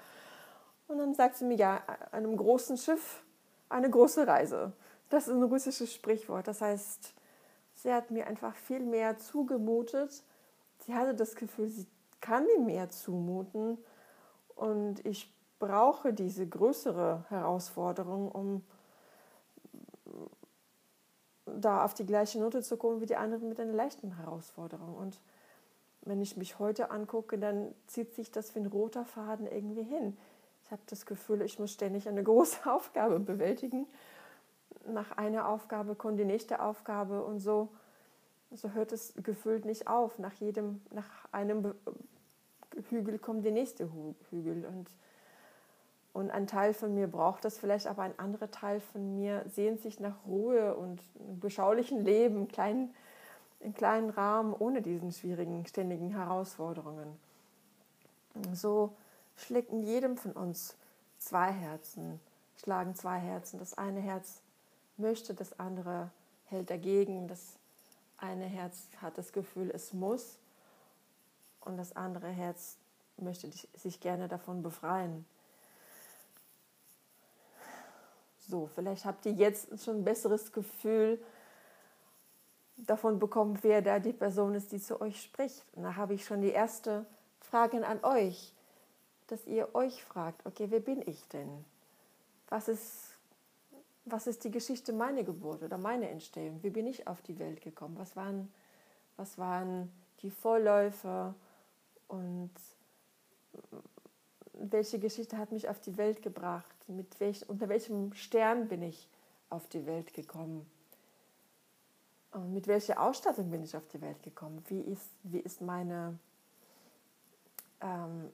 Und 0.88 0.98
dann 0.98 1.14
sagt 1.14 1.38
sie 1.38 1.46
mir, 1.46 1.58
ja, 1.58 1.82
einem 2.12 2.36
großen 2.36 2.78
Schiff 2.78 3.22
eine 3.70 3.90
große 3.90 4.26
Reise. 4.26 4.74
Das 5.10 5.28
ist 5.28 5.34
ein 5.34 5.44
russisches 5.44 5.94
Sprichwort. 5.94 6.48
Das 6.48 6.62
heißt, 6.62 7.14
sie 7.76 7.94
hat 7.94 8.10
mir 8.10 8.26
einfach 8.26 8.56
viel 8.56 8.80
mehr 8.80 9.20
zugemutet. 9.20 10.24
Sie 10.86 10.96
hatte 10.96 11.14
das 11.14 11.36
Gefühl, 11.36 11.70
sie 11.70 11.86
kann 12.20 12.46
mir 12.46 12.60
mehr 12.60 12.90
zumuten. 12.90 13.78
Und 14.56 15.06
ich 15.06 15.32
brauche 15.60 16.14
diese 16.14 16.48
größere 16.48 17.26
Herausforderung, 17.30 18.32
um 18.32 18.64
da 21.46 21.84
auf 21.84 21.94
die 21.94 22.06
gleiche 22.06 22.40
Note 22.40 22.62
zu 22.62 22.78
kommen 22.78 23.02
wie 23.02 23.06
die 23.06 23.16
anderen 23.16 23.50
mit 23.50 23.60
einer 23.60 23.74
leichten 23.74 24.18
Herausforderung. 24.18 24.96
Und 24.96 25.20
wenn 26.02 26.22
ich 26.22 26.38
mich 26.38 26.60
heute 26.60 26.92
angucke, 26.92 27.38
dann 27.38 27.74
zieht 27.88 28.14
sich 28.14 28.32
das 28.32 28.54
wie 28.56 28.60
ein 28.60 28.68
roter 28.68 29.06
Faden 29.06 29.48
irgendwie 29.48 29.84
hin. 29.84 30.18
Ich 30.66 30.72
habe 30.72 30.82
das 30.88 31.06
Gefühl, 31.06 31.42
ich 31.42 31.60
muss 31.60 31.72
ständig 31.72 32.08
eine 32.08 32.24
große 32.24 32.66
Aufgabe 32.72 33.20
bewältigen. 33.20 33.88
Nach 34.88 35.18
einer 35.18 35.48
Aufgabe 35.48 35.96
kommt 35.96 36.20
die 36.20 36.26
nächste 36.26 36.62
Aufgabe 36.62 37.24
und 37.24 37.40
so, 37.40 37.70
so 38.52 38.72
hört 38.72 38.92
es 38.92 39.14
gefühlt 39.22 39.66
nicht 39.66 39.88
auf. 39.88 40.20
Nach 40.20 40.34
jedem, 40.34 40.82
nach 40.92 41.10
einem 41.32 41.74
Hügel 42.90 43.20
kommt 43.20 43.44
der 43.44 43.52
nächste 43.52 43.90
Hügel 44.30 44.66
und 44.66 44.90
und 46.18 46.32
ein 46.32 46.48
Teil 46.48 46.74
von 46.74 46.96
mir 46.96 47.06
braucht 47.06 47.46
das 47.46 47.60
vielleicht, 47.60 47.86
aber 47.86 48.02
ein 48.02 48.18
anderer 48.18 48.50
Teil 48.50 48.80
von 48.80 49.14
mir 49.14 49.46
sehnt 49.48 49.82
sich 49.82 50.00
nach 50.00 50.16
Ruhe 50.26 50.74
und 50.74 51.00
beschaulichen 51.40 52.04
Leben, 52.04 52.48
kleinen, 52.48 52.92
in 53.60 53.76
kleinen 53.76 54.10
Rahmen, 54.10 54.52
ohne 54.52 54.82
diesen 54.82 55.12
schwierigen, 55.12 55.64
ständigen 55.68 56.10
Herausforderungen. 56.10 57.20
So 58.52 58.96
schlägt 59.36 59.72
in 59.72 59.84
jedem 59.84 60.18
von 60.18 60.32
uns 60.32 60.76
zwei 61.20 61.52
Herzen, 61.52 62.20
schlagen 62.64 62.96
zwei 62.96 63.20
Herzen. 63.20 63.60
Das 63.60 63.78
eine 63.78 64.00
Herz 64.00 64.42
möchte, 64.98 65.36
das 65.36 65.60
andere 65.60 66.10
hält 66.46 66.72
dagegen. 66.72 67.28
Das 67.28 67.60
eine 68.18 68.46
Herz 68.46 68.88
hat 69.04 69.20
das 69.20 69.34
Gefühl, 69.34 69.70
es 69.72 69.94
muss. 69.94 70.40
Und 71.62 71.78
das 71.78 71.96
andere 71.96 72.30
Herz 72.30 72.76
möchte 73.18 73.52
sich 73.76 74.00
gerne 74.00 74.28
davon 74.28 74.64
befreien. 74.64 75.28
So, 78.48 78.68
vielleicht 78.74 79.06
habt 79.06 79.26
ihr 79.26 79.34
jetzt 79.34 79.84
schon 79.84 79.98
ein 79.98 80.04
besseres 80.06 80.52
Gefühl 80.52 81.20
davon 82.78 83.20
bekommen, 83.20 83.60
wer 83.62 83.82
da 83.82 84.00
die 84.00 84.14
Person 84.14 84.56
ist, 84.56 84.72
die 84.72 84.80
zu 84.80 85.02
euch 85.02 85.22
spricht. 85.22 85.66
Und 85.74 85.84
da 85.84 85.96
habe 85.96 86.14
ich 86.14 86.26
schon 86.26 86.42
die 86.42 86.52
erste 86.52 87.06
Frage 87.42 87.86
an 87.86 88.04
euch, 88.04 88.54
dass 89.28 89.46
ihr 89.46 89.76
euch 89.76 90.04
fragt, 90.04 90.46
okay, 90.46 90.68
wer 90.70 90.80
bin 90.80 91.02
ich 91.06 91.28
denn? 91.28 91.66
Was 92.50 92.70
ist, 92.70 93.18
was 94.06 94.28
ist 94.28 94.44
die 94.46 94.52
Geschichte 94.52 94.94
meiner 94.94 95.24
Geburt 95.24 95.64
oder 95.64 95.78
meiner 95.78 96.10
Entstehung? 96.10 96.64
Wie 96.64 96.70
bin 96.70 96.88
ich 96.88 97.08
auf 97.08 97.22
die 97.22 97.40
Welt 97.40 97.62
gekommen? 97.62 97.98
Was 97.98 98.16
waren, 98.16 98.52
was 99.18 99.38
waren 99.38 99.92
die 100.22 100.32
Vorläufer 100.32 101.36
und 102.08 102.52
welche 104.60 105.00
Geschichte 105.00 105.38
hat 105.38 105.52
mich 105.52 105.70
auf 105.70 105.80
die 105.80 105.98
Welt 105.98 106.22
gebracht? 106.22 106.76
Mit 106.88 107.20
welch, 107.20 107.48
unter 107.50 107.70
welchem 107.70 108.14
Stern 108.14 108.68
bin 108.68 108.82
ich 108.82 109.08
auf 109.50 109.68
die 109.68 109.86
Welt 109.86 110.14
gekommen? 110.14 110.66
Und 112.32 112.54
mit 112.54 112.68
welcher 112.68 113.02
Ausstattung 113.02 113.50
bin 113.50 113.64
ich 113.64 113.76
auf 113.76 113.88
die 113.88 114.02
Welt 114.02 114.22
gekommen? 114.24 114.64
Wie 114.68 114.82
ist, 114.82 115.10
wie 115.24 115.40
ist 115.40 115.62
meine 115.62 116.18
ähm, 117.82 118.30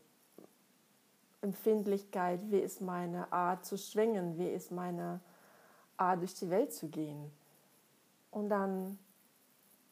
Empfindlichkeit? 1.41 2.39
Wie 2.49 2.59
ist 2.59 2.81
meine 2.81 3.31
Art 3.31 3.65
zu 3.65 3.77
schwingen? 3.77 4.37
Wie 4.37 4.49
ist 4.49 4.71
meine 4.71 5.19
Art 5.97 6.21
durch 6.21 6.35
die 6.35 6.49
Welt 6.49 6.73
zu 6.73 6.87
gehen? 6.87 7.31
Und 8.31 8.49
dann, 8.49 8.97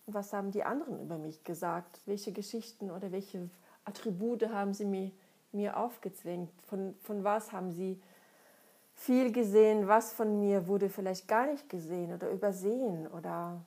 was 0.07 0.33
haben 0.33 0.51
die 0.51 0.63
anderen 0.63 0.99
über 1.01 1.17
mich 1.17 1.43
gesagt? 1.43 2.01
Welche 2.05 2.31
Geschichten 2.31 2.89
oder 2.89 3.11
welche 3.11 3.49
Attribute 3.85 4.49
haben 4.49 4.73
sie 4.73 4.85
mir 4.85 5.11
mir 5.53 5.77
aufgezwängt? 5.77 6.49
Von, 6.67 6.95
von 7.01 7.23
was 7.23 7.51
haben 7.51 7.71
Sie 7.71 8.01
viel 8.95 9.31
gesehen? 9.31 9.87
Was 9.87 10.13
von 10.13 10.39
mir 10.39 10.67
wurde 10.67 10.89
vielleicht 10.89 11.27
gar 11.27 11.47
nicht 11.47 11.69
gesehen 11.69 12.13
oder 12.13 12.29
übersehen 12.29 13.07
oder 13.07 13.61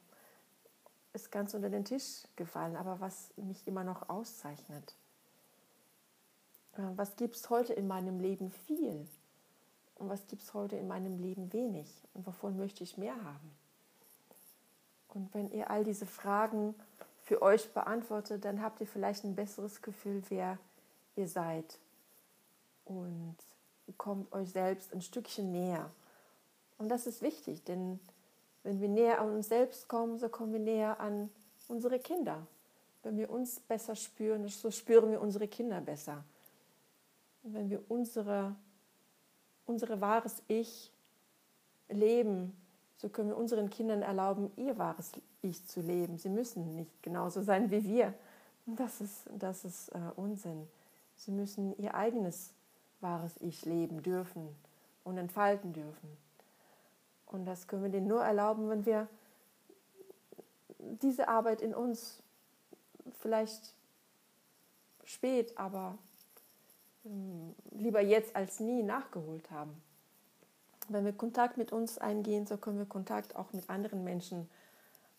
ist 1.13 1.31
ganz 1.31 1.55
unter 1.55 1.71
den 1.71 1.85
Tisch 1.85 2.25
gefallen, 2.37 2.77
aber 2.77 3.01
was 3.01 3.31
mich 3.37 3.67
immer 3.67 3.85
noch 3.85 4.09
auszeichnet? 4.09 4.95
Äh, 6.77 6.83
was 6.97 7.17
gibt 7.17 7.37
es 7.37 7.51
heute 7.51 7.73
in 7.73 7.87
meinem 7.87 8.21
Leben 8.21 8.51
viel? 8.51 9.07
Und 9.97 10.09
was 10.09 10.27
gibt 10.27 10.43
es 10.43 10.55
heute 10.55 10.77
in 10.77 10.89
meinem 10.89 11.19
Leben 11.19 11.53
wenig? 11.53 11.89
Und 12.15 12.27
wovon 12.27 12.57
möchte 12.57 12.83
ich 12.83 12.99
mehr 12.99 13.15
haben? 13.15 13.57
Und 15.09 15.33
wenn 15.33 15.49
ihr 15.51 15.71
all 15.71 15.85
diese 15.85 16.07
Fragen 16.07 16.75
für 17.23 17.41
euch 17.41 17.73
beantwortet, 17.73 18.45
dann 18.45 18.61
habt 18.61 18.81
ihr 18.81 18.87
vielleicht 18.89 19.25
ein 19.25 19.37
besseres 19.37 19.81
Gefühl, 19.83 20.23
wer 20.29 20.59
ihr 21.17 21.29
seid 21.29 21.79
und 22.85 23.37
kommt 23.97 24.33
euch 24.33 24.51
selbst 24.51 24.93
ein 24.93 25.03
Stückchen 25.03 25.53
näher. 25.53 25.91
Und 26.79 26.89
das 26.89 27.07
ist 27.07 27.23
wichtig, 27.23 27.63
denn 27.65 28.01
wenn 28.63 28.81
wir 28.81 28.89
näher 28.89 29.21
an 29.21 29.31
uns 29.31 29.49
selbst 29.49 29.89
kommen, 29.89 30.19
so 30.19 30.29
kommen 30.29 30.53
wir 30.53 30.61
näher 30.61 30.99
an 31.01 31.31
unsere 31.69 31.99
Kinder. 31.99 32.47
Wenn 33.03 33.19
wir 33.19 33.31
uns 33.31 33.61
besser 33.61 33.95
spüren, 33.95 34.49
so 34.49 34.71
spüren 34.71 35.11
wir 35.11 35.21
unsere 35.21 35.47
Kinder 35.47 35.81
besser. 35.81 36.25
Und 37.43 37.55
wenn 37.55 37.69
wir 37.69 37.83
unsere, 37.89 38.55
unsere 39.67 40.01
wahres 40.01 40.43
Ich 40.49 40.91
leben, 41.91 42.57
so 42.97 43.11
können 43.11 43.29
wir 43.29 43.37
unseren 43.37 43.69
Kindern 43.69 44.01
erlauben, 44.01 44.51
ihr 44.57 44.79
wahres 44.79 45.13
Ich 45.43 45.67
zu 45.67 45.83
leben. 45.83 46.17
Sie 46.17 46.31
müssen 46.31 46.75
nicht 46.75 47.03
genauso 47.03 47.43
sein 47.43 47.71
wie 47.71 47.85
wir. 47.85 48.15
Das 48.65 49.03
ist, 49.03 49.29
das 49.39 49.67
ist 49.67 49.89
äh, 49.91 49.99
Unsinn. 50.17 50.67
Sie 51.17 51.31
müssen 51.31 51.77
ihr 51.79 51.95
eigenes 51.95 52.53
wahres 53.01 53.35
Ich 53.41 53.65
leben 53.65 54.03
dürfen 54.03 54.49
und 55.05 55.19
entfalten 55.19 55.73
dürfen. 55.73 56.17
Und 57.27 57.45
das 57.45 57.67
können 57.67 57.83
wir 57.83 57.91
denen 57.91 58.07
nur 58.07 58.23
erlauben, 58.23 58.69
wenn 58.69 58.87
wir 58.87 59.09
diese 60.79 61.29
Arbeit 61.29 61.63
in 61.63 61.75
uns 61.75 62.23
vielleicht 63.21 63.75
spät, 65.05 65.57
aber 65.57 65.99
hm, 67.05 67.55
lieber 67.73 68.01
jetzt 68.01 68.35
als 68.37 68.61
nie 68.61 68.83
nachgeholt 68.83 69.51
haben. 69.51 69.83
Wenn 70.89 71.05
wir 71.05 71.13
Kontakt 71.13 71.57
mit 71.57 71.73
uns 71.73 71.99
eingehen, 71.99 72.47
so 72.47 72.57
können 72.57 72.79
wir 72.79 72.87
Kontakt 72.87 73.37
auch 73.37 73.53
mit 73.53 73.71
anderen 73.71 74.05
Menschen 74.05 74.49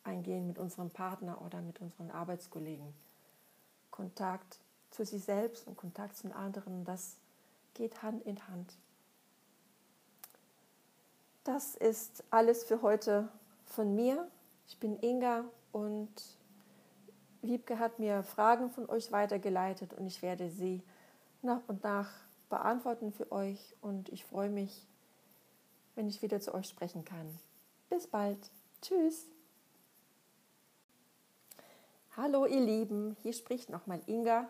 eingehen, 0.04 0.48
mit 0.48 0.60
unserem 0.60 0.92
Partner 0.92 1.42
oder 1.42 1.62
mit 1.62 1.82
unseren 1.82 2.12
Arbeitskollegen. 2.12 2.94
Kontakt 3.90 4.60
zu 4.96 5.06
sich 5.06 5.24
selbst 5.24 5.68
und 5.68 5.76
Kontakt 5.76 6.16
zu 6.16 6.34
anderen, 6.34 6.86
das 6.86 7.18
geht 7.74 8.02
Hand 8.02 8.26
in 8.26 8.48
Hand. 8.48 8.74
Das 11.44 11.76
ist 11.76 12.24
alles 12.30 12.64
für 12.64 12.82
heute 12.82 13.28
von 13.66 13.94
mir. 13.94 14.28
Ich 14.68 14.80
bin 14.80 14.98
Inga 15.02 15.44
und 15.72 16.10
Wiebke 17.42 17.78
hat 17.78 18.00
mir 18.00 18.24
Fragen 18.24 18.72
von 18.72 18.90
euch 18.90 19.12
weitergeleitet 19.12 19.94
und 19.94 20.08
ich 20.08 20.22
werde 20.22 20.50
sie 20.50 20.82
nach 21.42 21.62
und 21.68 21.84
nach 21.84 22.10
beantworten 22.50 23.12
für 23.12 23.32
euch 23.32 23.60
und 23.82 24.10
ich 24.10 24.24
freue 24.24 24.50
mich, 24.50 24.88
wenn 25.96 26.08
ich 26.08 26.22
wieder 26.22 26.40
zu 26.40 26.54
euch 26.54 26.68
sprechen 26.68 27.04
kann. 27.04 27.28
Bis 27.90 28.08
bald. 28.08 28.40
Tschüss. 28.82 29.26
Hallo 32.16 32.46
ihr 32.46 32.62
Lieben, 32.62 33.18
hier 33.22 33.34
spricht 33.34 33.70
nochmal 33.70 34.00
Inga 34.08 34.48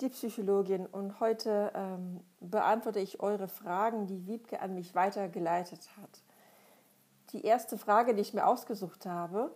die 0.00 0.08
Psychologin 0.08 0.86
und 0.86 1.20
heute 1.20 1.72
ähm, 1.74 2.20
beantworte 2.40 3.00
ich 3.00 3.20
eure 3.20 3.48
Fragen, 3.48 4.06
die 4.06 4.26
Wiebke 4.26 4.60
an 4.60 4.74
mich 4.74 4.94
weitergeleitet 4.94 5.80
hat. 6.00 6.20
Die 7.32 7.44
erste 7.44 7.78
Frage, 7.78 8.14
die 8.14 8.22
ich 8.22 8.34
mir 8.34 8.46
ausgesucht 8.46 9.06
habe, 9.06 9.50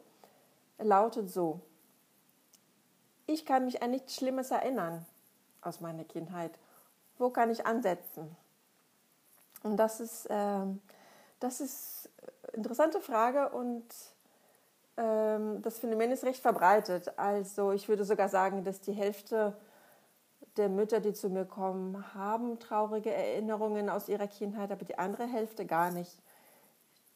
lautet 0.79 1.31
so. 1.31 1.61
Ich 3.27 3.47
kann 3.47 3.65
mich 3.65 3.83
an 3.83 3.91
nichts 3.91 4.17
Schlimmes 4.17 4.51
erinnern 4.51 5.05
aus 5.63 5.81
meiner 5.81 6.05
Kindheit. 6.05 6.59
wo 7.17 7.31
kann 7.31 7.49
ich 7.49 7.65
ansetzen? 7.65 8.37
Und 9.63 9.77
das 9.77 10.01
ist, 10.01 10.27
ähm, 10.31 10.83
das 11.39 11.61
ist 11.61 12.11
eine 12.49 12.57
interessante 12.57 13.01
Frage 13.01 13.51
und 13.51 13.85
ähm, 14.97 15.63
das 15.63 15.79
Phänomen 15.79 16.11
ist 16.11 16.25
recht 16.25 16.43
verbreitet. 16.43 17.17
Also 17.17 17.71
ich 17.73 17.89
würde 17.89 18.05
sogar 18.05 18.29
sagen, 18.29 18.65
dass 18.65 18.81
die 18.81 18.93
Hälfte 18.93 19.57
der 20.57 20.69
Mütter, 20.69 21.01
die 21.01 21.13
zu 21.13 21.29
mir 21.29 21.45
kommen, 21.45 22.15
haben 22.15 22.59
traurige 22.59 23.13
Erinnerungen 23.13 23.89
aus 23.89 24.09
ihrer 24.09 24.29
Kindheit, 24.29 24.71
aber 24.71 24.85
die 24.85 24.99
andere 24.99 25.27
Hälfte 25.27 25.67
gar 25.67 25.91
nicht. 25.91 26.17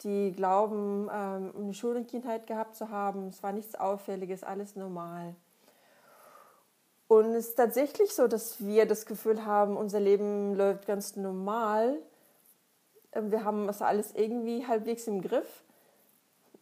Die 0.02 0.32
glauben, 0.32 1.08
ähm, 1.12 1.52
eine 1.56 1.74
schöne 1.74 2.04
Kindheit 2.04 2.46
gehabt 2.46 2.76
zu 2.76 2.90
haben. 2.90 3.28
Es 3.28 3.42
war 3.42 3.52
nichts 3.52 3.74
Auffälliges, 3.74 4.44
alles 4.44 4.76
normal. 4.76 5.34
Und 7.08 7.26
es 7.34 7.48
ist 7.48 7.54
tatsächlich 7.54 8.14
so, 8.14 8.28
dass 8.28 8.64
wir 8.64 8.86
das 8.86 9.06
Gefühl 9.06 9.46
haben, 9.46 9.76
unser 9.76 9.98
Leben 9.98 10.54
läuft 10.54 10.86
ganz 10.86 11.16
normal. 11.16 11.96
Ähm, 13.12 13.30
wir 13.30 13.44
haben 13.44 13.66
das 13.66 13.82
alles 13.82 14.14
irgendwie 14.14 14.66
halbwegs 14.66 15.06
im 15.06 15.22
Griff, 15.22 15.64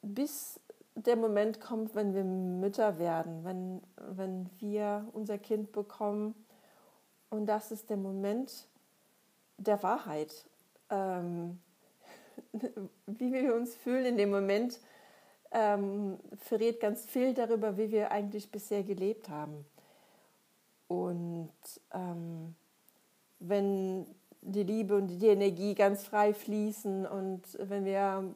bis 0.03 0.61
der 0.95 1.17
Moment 1.17 1.61
kommt, 1.61 1.95
wenn 1.95 2.15
wir 2.15 2.25
Mütter 2.25 2.99
werden, 2.99 3.45
wenn, 3.45 3.83
wenn 4.17 4.49
wir 4.59 5.07
unser 5.13 5.37
Kind 5.37 5.73
bekommen. 5.73 6.35
Und 7.37 7.47
das 7.47 7.71
ist 7.71 7.91
der 7.91 7.99
Moment 7.99 8.51
der 9.59 9.83
Wahrheit. 9.83 10.33
Ähm, 10.91 11.59
wie 13.07 13.33
wir 13.33 13.55
uns 13.55 13.75
fühlen 13.75 14.07
in 14.07 14.17
dem 14.17 14.31
Moment, 14.31 14.81
ähm, 15.53 16.19
verrät 16.41 16.81
ganz 16.81 17.05
viel 17.05 17.35
darüber, 17.35 17.77
wie 17.77 17.91
wir 17.91 18.11
eigentlich 18.11 18.51
bisher 18.51 18.83
gelebt 18.83 19.29
haben. 19.29 19.65
Und 20.89 21.51
ähm, 21.93 22.55
wenn 23.39 24.07
die 24.41 24.63
Liebe 24.63 24.97
und 24.97 25.09
die 25.09 25.27
Energie 25.27 25.75
ganz 25.75 26.05
frei 26.05 26.33
fließen 26.33 27.07
und 27.07 27.43
wenn 27.59 27.85
wir 27.85 28.33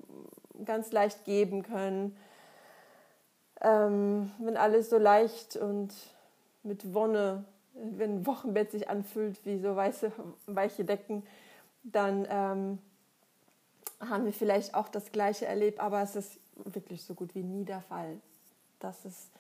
ganz 0.64 0.92
leicht 0.92 1.25
geben 1.25 1.62
können, 1.62 2.16
ähm, 3.62 4.30
wenn 4.38 4.57
alles 4.57 4.90
so 4.90 4.99
leicht 4.99 5.57
und 5.57 5.95
mit 6.62 6.92
Wonne, 6.92 7.45
wenn 7.81 8.19
ein 8.19 8.27
Wochenbett 8.27 8.71
sich 8.71 8.89
anfühlt 8.89 9.45
wie 9.45 9.59
so 9.59 9.75
weiße, 9.75 10.13
weiche 10.47 10.85
Decken, 10.85 11.23
dann 11.83 12.27
ähm, 12.29 12.79
haben 14.01 14.25
wir 14.25 14.33
vielleicht 14.33 14.75
auch 14.75 14.89
das 14.89 15.13
Gleiche 15.13 15.47
erlebt, 15.47 15.81
aber 15.81 16.03
es 16.03 16.17
ist 16.17 16.39
wirklich 16.57 17.05
so 17.05 17.15
gut 17.15 17.35
wie 17.35 17.43
nie 17.43 17.65
der 17.65 17.81
Fall. 17.81 18.21
Das 18.79 19.05
ist, 19.05 19.31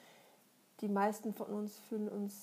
die 0.80 0.88
meisten 0.88 1.34
von 1.34 1.46
uns 1.46 1.78
fühlen 1.88 2.08
uns 2.08 2.34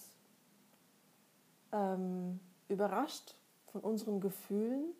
ähm, 1.72 2.40
überrascht 2.70 3.36
von 3.72 3.82
unseren 3.82 4.20
Gefühlen. 4.20 4.94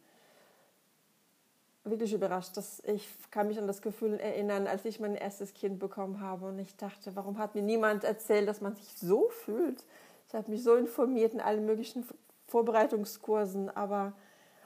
Wirklich 1.84 2.14
überrascht. 2.14 2.58
Dass 2.58 2.82
ich 2.84 3.08
kann 3.32 3.48
mich 3.48 3.58
an 3.58 3.68
das 3.68 3.82
Gefühl 3.82 4.20
erinnern, 4.20 4.68
als 4.68 4.86
ich 4.86 5.00
mein 5.00 5.16
erstes 5.16 5.54
Kind 5.54 5.80
bekommen 5.80 6.22
habe 6.22 6.48
und 6.48 6.60
ich 6.60 6.76
dachte, 6.76 7.16
warum 7.16 7.38
hat 7.38 7.56
mir 7.56 7.62
niemand 7.62 8.04
erzählt, 8.04 8.48
dass 8.48 8.62
man 8.62 8.76
sich 8.76 8.94
so 8.94 9.30
fühlt? 9.30 9.84
Ich 10.28 10.34
habe 10.34 10.52
mich 10.52 10.64
so 10.64 10.76
informiert 10.76 11.34
in 11.34 11.42
allen 11.42 11.66
möglichen 11.66 12.06
Vorbereitungskursen, 12.48 13.70
aber 13.70 14.14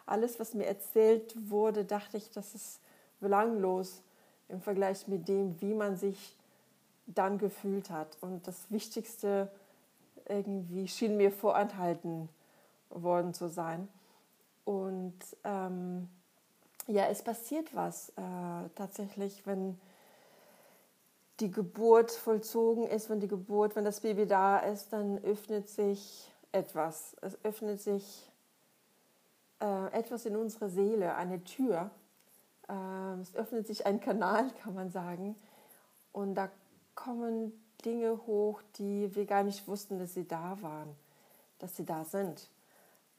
alles, 0.06 0.40
was 0.40 0.54
mir 0.54 0.66
erzählt 0.66 1.36
wurde, 1.50 1.86
dachte 1.86 2.18
ich, 2.18 2.32
das 2.32 2.56
ist 2.56 2.82
belanglos 3.20 4.02
im 4.50 4.62
Vergleich 4.62 5.08
mit 5.08 5.28
dem, 5.28 5.60
wie 5.62 5.74
man 5.74 5.96
sich 5.96 6.36
dann 7.06 7.38
gefühlt 7.38 7.90
hat. 7.90 8.18
Und 8.22 8.48
das 8.48 8.70
Wichtigste 8.70 9.52
irgendwie 10.28 10.88
schien 10.88 11.18
mir 11.18 11.32
vorenthalten 11.32 12.30
worden 12.90 13.34
zu 13.34 13.50
sein. 13.50 13.88
Und 14.66 15.20
ähm, 15.44 16.10
ja, 16.88 17.06
es 17.06 17.22
passiert 17.24 17.76
was 17.76 18.10
äh, 18.10 18.70
tatsächlich, 18.76 19.46
wenn 19.46 19.80
die 21.42 21.52
Geburt 21.52 22.12
vollzogen 22.12 22.86
ist, 22.86 23.10
wenn 23.10 23.20
die 23.20 23.28
Geburt, 23.28 23.76
wenn 23.76 23.84
das 23.84 24.02
Baby 24.02 24.28
da 24.28 24.60
ist, 24.60 24.94
dann 24.94 25.18
öffnet 25.24 25.68
sich 25.68 26.32
etwas. 26.52 27.16
Es 27.22 27.38
öffnet 27.44 27.82
sich 27.82 28.32
äh, 29.60 29.92
etwas 29.92 30.26
in 30.26 30.36
unserer 30.36 30.70
Seele, 30.70 31.16
eine 31.16 31.44
Tür. 31.44 31.90
Äh, 32.70 33.20
es 33.22 33.36
öffnet 33.36 33.66
sich 33.66 33.86
ein 33.86 34.00
Kanal, 34.00 34.52
kann 34.64 34.76
man 34.76 34.92
sagen. 34.92 35.36
Und 36.12 36.36
da 36.36 36.50
kommen 36.94 37.52
Dinge 37.84 38.22
hoch, 38.28 38.62
die 38.78 39.14
wir 39.16 39.26
gar 39.26 39.44
nicht 39.44 39.68
wussten, 39.68 39.98
dass 39.98 40.14
sie 40.14 40.28
da 40.28 40.62
waren, 40.62 40.96
dass 41.58 41.76
sie 41.76 41.86
da 41.86 42.06
sind. 42.06 42.50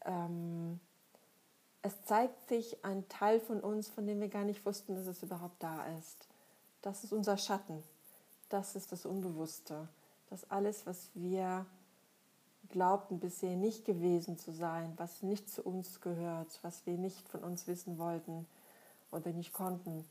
Ähm, 0.05 0.79
es 1.83 2.05
zeigt 2.05 2.49
sich 2.49 2.85
ein 2.85 3.09
Teil 3.09 3.41
von 3.41 3.61
uns, 3.61 3.89
von 3.89 4.07
dem 4.07 4.21
wir 4.21 4.29
gar 4.29 4.45
nicht 4.45 4.65
wussten, 4.65 4.95
dass 4.95 5.09
es 5.09 5.25
überhaupt 5.25 5.61
da 5.61 5.85
ist. 5.99 6.29
Das 6.83 7.03
ist 7.03 7.13
unser 7.13 7.37
Schatten. 7.37 7.83
Das 8.53 8.77
ist 8.77 8.93
das 8.93 9.07
Unbewusste. 9.07 9.88
Das 10.29 10.51
alles, 10.51 10.85
was 10.85 11.09
wir 11.15 11.65
glaubten 12.69 13.19
bisher 13.19 13.57
nicht 13.57 13.87
gewesen 13.87 14.37
zu 14.37 14.53
sein, 14.53 14.93
was 14.99 15.23
nicht 15.23 15.49
zu 15.49 15.62
uns 15.62 16.03
gehört, 16.03 16.59
was 16.61 16.85
wir 16.85 16.99
nicht 16.99 17.27
von 17.31 17.43
uns 17.45 17.67
wissen 17.67 17.97
wollten 17.97 18.47
oder 19.11 19.31
nicht 19.33 19.55
konnten. 19.55 20.05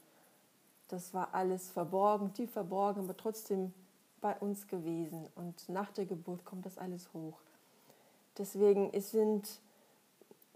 Das 0.88 1.13
war 1.13 1.36
alles 1.36 1.69
verborgen, 1.69 2.34
tief 2.34 2.49
verborgen, 2.49 3.04
aber 3.04 3.15
trotzdem 3.15 3.75
bei 4.21 4.36
uns 4.39 4.67
gewesen. 4.67 5.27
Und 5.36 5.69
nach 5.69 5.91
der 5.91 6.08
Geburt 6.08 6.43
kommt 6.43 6.65
das 6.65 6.80
alles 6.80 7.13
hoch. 7.13 7.38
Deswegen 8.39 8.89
sind 8.99 9.47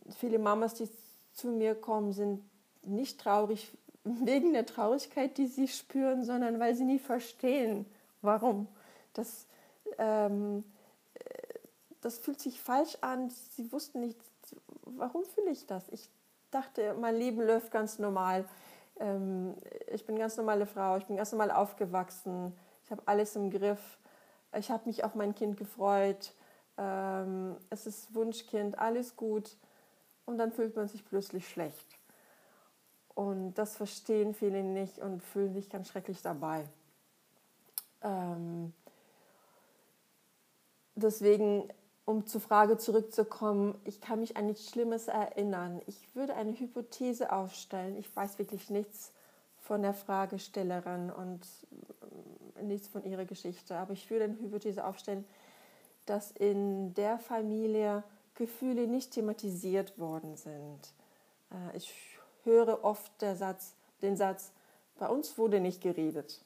viele 0.10 0.39
Mamas, 0.39 0.74
die 0.74 0.89
zu 1.34 1.50
mir 1.50 1.76
kommen, 1.76 2.13
sind 2.13 2.41
nicht 2.82 3.21
traurig 3.21 3.78
wegen 4.06 4.54
der 4.54 4.65
Traurigkeit, 4.65 5.38
die 5.38 5.48
sie 5.48 5.68
spüren, 5.68 6.24
sondern 6.24 6.60
weil 6.60 6.76
sie 6.76 6.86
nie 6.86 7.00
verstehen, 7.00 7.86
warum. 8.22 8.68
Das, 9.13 9.46
ähm, 9.98 10.63
das 12.02 12.18
fühlt 12.18 12.39
sich 12.39 12.62
falsch 12.62 12.98
an. 13.02 13.30
Sie 13.30 13.72
wussten 13.72 14.00
nicht, 14.00 14.18
warum 14.84 15.26
fühle 15.26 15.52
ich 15.52 15.65
das. 15.65 15.89
Ich 15.89 16.10
dachte, 16.52 16.96
mein 17.00 17.18
Leben 17.18 17.41
läuft 17.41 17.72
ganz 17.72 18.00
normal. 18.00 18.46
Ähm, 19.00 19.56
ich 19.91 20.06
bin 20.06 20.18
ganz 20.18 20.38
normale 20.38 20.65
Frau, 20.65 20.98
ich 20.98 21.06
bin 21.06 21.18
ganz 21.18 21.32
normal 21.32 21.52
aufgewachsen 21.52 22.54
ich 22.86 22.91
habe 22.91 23.02
alles 23.06 23.36
im 23.36 23.50
Griff. 23.50 23.98
Ich 24.56 24.70
habe 24.70 24.84
mich 24.86 25.04
auf 25.04 25.15
mein 25.15 25.34
Kind 25.34 25.58
gefreut. 25.58 26.34
Ähm, 26.78 27.58
es 27.72 27.88
ist 27.88 28.13
Wunschkind, 28.13 28.78
alles 28.78 29.15
gut. 29.15 29.58
Und 30.26 30.38
dann 30.38 30.52
fühlt 30.52 30.76
man 30.76 30.88
sich 30.88 31.04
plötzlich 31.04 31.50
schlecht. 31.50 31.94
Und 33.15 33.54
das 33.56 33.78
verstehen 33.78 34.34
viele 34.34 34.62
nicht 34.63 34.99
und 34.99 35.23
fühlen 35.23 35.54
sich 35.54 35.69
ganz 35.69 35.88
schrecklich 35.88 36.21
dabei. 36.21 36.65
Ähm, 38.04 38.73
deswegen, 40.95 41.69
um 42.04 42.28
zur 42.28 42.41
Frage 42.41 42.78
zurückzukommen, 42.78 43.80
ich 43.86 44.01
kann 44.01 44.19
mich 44.19 44.36
an 44.36 44.47
nichts 44.47 44.69
Schlimmes 44.69 45.08
erinnern. 45.08 45.82
Ich 45.88 46.13
würde 46.13 46.36
eine 46.36 46.51
Hypothese 46.51 47.32
aufstellen. 47.32 47.97
Ich 47.97 48.13
weiß 48.13 48.38
wirklich 48.38 48.69
nichts 48.69 49.13
von 49.62 49.82
der 49.82 49.93
Fragestellerin 49.93 51.10
und 51.10 51.47
nichts 52.62 52.88
von 52.88 53.04
ihrer 53.06 53.25
Geschichte, 53.25 53.75
aber 53.75 53.93
ich 53.93 54.10
würde 54.10 54.25
eine 54.25 54.39
Hypothese 54.39 54.86
aufstellen, 54.86 55.25
dass 56.06 56.32
in 56.32 56.93
der 56.93 57.17
Familie 57.17 58.04
Gefühle 58.36 58.88
nicht 58.88 59.12
thematisiert 59.12 59.97
worden 59.97 60.36
sind. 60.36 60.80
Äh, 61.51 61.78
ich 61.78 62.14
höre 62.45 62.84
oft 62.84 63.12
Satz, 63.19 63.73
den 64.01 64.15
Satz, 64.15 64.51
bei 64.97 65.08
uns 65.08 65.38
wurde 65.38 65.60
nicht 65.60 65.81
geredet. 65.81 66.41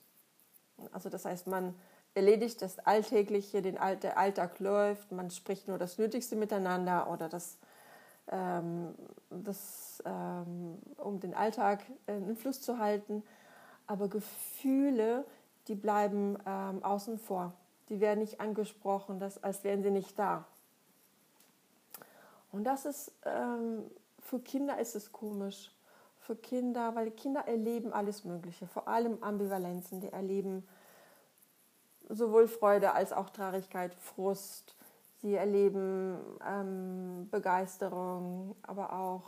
Also 0.92 1.10
das 1.10 1.26
heißt, 1.26 1.48
man 1.48 1.76
erledigt 2.16 2.62
das 2.62 2.80
Alltägliche, 2.80 3.62
den 3.62 3.78
All 3.78 3.98
der 3.98 4.18
Alltag 4.18 4.60
läuft, 4.60 5.12
man 5.12 5.30
spricht 5.30 5.68
nur 5.68 5.78
das 5.78 5.98
Nötigste 5.98 6.36
miteinander 6.36 7.12
oder 7.12 7.30
das, 7.30 7.58
ähm, 8.28 8.96
das 9.30 10.02
ähm, 10.06 10.80
um 10.98 11.20
den 11.20 11.34
Alltag 11.34 11.84
in 12.08 12.36
Fluss 12.36 12.62
zu 12.62 12.80
halten. 12.80 13.24
Aber 13.86 14.08
Gefühle 14.08 15.26
die 15.70 15.76
bleiben 15.76 16.38
ähm, 16.46 16.84
außen 16.84 17.20
vor. 17.20 17.54
Die 17.90 18.02
werden 18.02 18.20
nicht 18.20 18.42
angesprochen, 18.42 19.20
das, 19.20 19.42
als 19.42 19.64
wären 19.64 19.84
sie 19.84 19.92
nicht 19.92 20.18
da. 20.18 20.46
Und 22.52 22.64
das 22.64 22.86
ist, 22.86 23.12
ähm, 23.24 23.84
für 24.20 24.40
Kinder 24.40 24.80
ist 24.80 24.96
es 24.96 25.12
komisch. 25.12 25.72
Für 26.30 26.36
Kinder, 26.36 26.94
weil 26.94 27.10
Kinder 27.10 27.48
erleben 27.48 27.92
alles 27.92 28.24
Mögliche, 28.24 28.68
vor 28.68 28.88
allem 28.88 29.18
Ambivalenzen. 29.24 30.00
Die 30.00 30.10
erleben 30.10 30.64
sowohl 32.08 32.48
Freude 32.48 32.94
als 32.94 33.14
auch 33.14 33.32
Traurigkeit, 33.32 33.96
Frust. 33.96 34.76
Sie 35.24 35.34
erleben 35.34 36.20
ähm, 36.48 37.28
Begeisterung, 37.32 38.56
aber 38.62 38.94
auch 38.94 39.24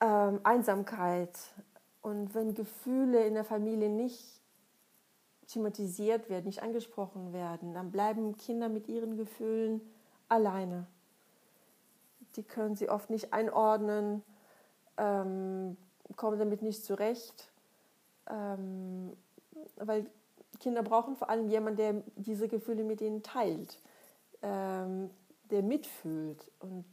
ähm, 0.00 0.38
Einsamkeit. 0.44 1.36
Und 2.02 2.36
wenn 2.36 2.54
Gefühle 2.54 3.26
in 3.26 3.34
der 3.34 3.44
Familie 3.44 3.88
nicht 3.88 4.40
thematisiert 5.48 6.30
werden, 6.30 6.46
nicht 6.46 6.62
angesprochen 6.62 7.32
werden, 7.32 7.74
dann 7.74 7.90
bleiben 7.90 8.36
Kinder 8.36 8.68
mit 8.68 8.86
ihren 8.86 9.16
Gefühlen 9.16 9.80
alleine. 10.28 10.86
die 12.36 12.44
können 12.44 12.76
sie 12.76 12.88
oft 12.88 13.10
nicht 13.10 13.32
einordnen, 13.32 14.22
ähm, 14.96 15.76
kommen 16.16 16.38
damit 16.38 16.62
nicht 16.62 16.84
zurecht, 16.84 17.50
ähm, 18.28 19.12
weil 19.76 20.06
Kinder 20.60 20.82
brauchen 20.82 21.16
vor 21.16 21.28
allem 21.30 21.48
jemanden, 21.48 21.76
der 21.76 21.94
diese 22.16 22.48
Gefühle 22.48 22.84
mit 22.84 23.00
ihnen 23.00 23.22
teilt, 23.22 23.78
ähm, 24.42 25.10
der 25.50 25.62
mitfühlt 25.62 26.50
und 26.60 26.84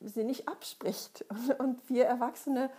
sie 0.00 0.24
nicht 0.24 0.48
abspricht. 0.48 1.24
Und 1.58 1.88
wir 1.88 2.06
Erwachsene, 2.06 2.70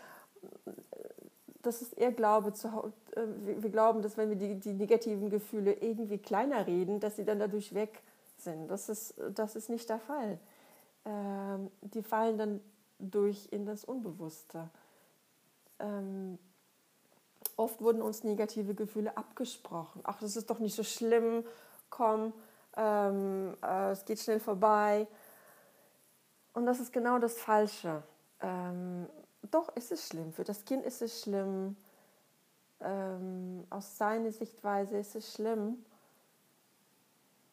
das 1.62 1.82
ist 1.82 1.94
eher 1.94 2.12
Glaube, 2.12 2.50
äh, 2.50 3.62
wir 3.62 3.70
glauben, 3.70 4.02
dass 4.02 4.18
wenn 4.18 4.30
wir 4.30 4.36
die, 4.36 4.60
die 4.60 4.74
negativen 4.74 5.30
Gefühle 5.30 5.74
irgendwie 5.74 6.18
kleiner 6.18 6.68
reden, 6.68 7.00
dass 7.00 7.16
sie 7.16 7.26
dann 7.26 7.40
dadurch 7.40 7.74
weg 7.74 8.02
sind. 8.38 8.68
Das 8.70 8.90
ist, 8.90 9.16
das 9.34 9.56
ist 9.56 9.70
nicht 9.70 9.90
der 9.90 10.00
Fall. 10.00 10.40
Ähm, 11.06 11.72
die 11.82 12.04
fallen 12.04 12.38
dann 12.38 12.62
durch 13.04 13.48
in 13.52 13.66
das 13.66 13.84
Unbewusste. 13.84 14.70
Ähm, 15.80 16.38
oft 17.58 17.82
wurden 17.82 18.02
uns 18.02 18.24
negative 18.24 18.74
Gefühle 18.74 19.16
abgesprochen. 19.18 20.02
Ach, 20.04 20.20
das 20.20 20.36
ist 20.36 20.50
doch 20.50 20.60
nicht 20.60 20.76
so 20.76 20.84
schlimm, 20.84 21.46
komm, 21.90 22.34
ähm, 22.76 23.56
äh, 23.62 23.92
es 23.92 24.06
geht 24.06 24.20
schnell 24.20 24.40
vorbei. 24.40 25.08
Und 26.54 26.66
das 26.66 26.80
ist 26.80 26.94
genau 26.94 27.20
das 27.20 27.38
Falsche. 27.38 28.04
Ähm, 28.42 29.08
doch, 29.52 29.76
ist 29.76 29.92
es 29.92 30.08
schlimm. 30.08 30.34
Für 30.34 30.44
das 30.44 30.66
Kind 30.66 30.86
ist 30.86 31.02
es 31.02 31.22
schlimm. 31.22 31.76
Ähm, 32.80 33.66
aus 33.70 33.98
seiner 33.98 34.32
Sichtweise 34.32 34.98
ist 34.98 35.16
es 35.16 35.34
schlimm. 35.34 35.84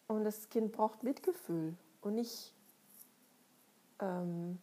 Und 0.08 0.24
das 0.24 0.48
Kind 0.48 0.72
braucht 0.72 1.02
Mitgefühl 1.02 1.76
und 2.00 2.16
nicht, 2.16 2.52
ähm, 4.00 4.58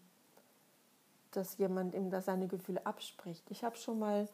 dass 1.37 1.57
jemand 1.57 1.93
ihm 1.93 2.09
da 2.09 2.21
seine 2.21 2.47
Gefühle 2.47 2.85
abspricht. 2.85 3.49
Ich 3.49 3.63
habe 3.63 3.77
schon 3.77 3.99
mal 3.99 4.27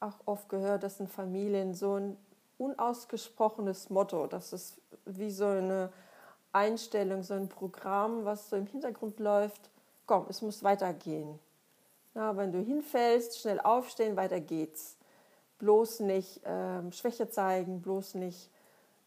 auch 0.00 0.18
oft 0.26 0.48
gehört, 0.48 0.82
dass 0.82 1.00
in 1.00 1.08
Familien 1.08 1.74
so 1.74 1.94
ein 1.94 2.16
unausgesprochenes 2.58 3.90
Motto, 3.90 4.26
das 4.26 4.52
ist 4.52 4.80
wie 5.06 5.30
so 5.30 5.46
eine 5.46 5.90
Einstellung, 6.52 7.22
so 7.22 7.34
ein 7.34 7.48
Programm, 7.48 8.24
was 8.24 8.50
so 8.50 8.56
im 8.56 8.66
Hintergrund 8.66 9.20
läuft. 9.20 9.70
Komm, 10.06 10.26
es 10.28 10.42
muss 10.42 10.64
weitergehen. 10.64 11.38
Na, 12.14 12.36
wenn 12.36 12.52
du 12.52 12.60
hinfällst, 12.60 13.38
schnell 13.38 13.60
aufstehen, 13.60 14.16
weiter 14.16 14.40
geht's. 14.40 14.96
Bloß 15.58 16.00
nicht 16.00 16.40
ähm, 16.44 16.90
Schwäche 16.90 17.30
zeigen, 17.30 17.80
bloß 17.80 18.14
nicht 18.14 18.50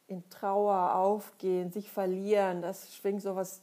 in 0.08 0.28
Trauer 0.30 0.96
aufgehen, 0.96 1.72
sich 1.72 1.92
verlieren. 1.92 2.62
Das 2.62 2.96
schwingt 2.96 3.22
so 3.22 3.36
was 3.36 3.62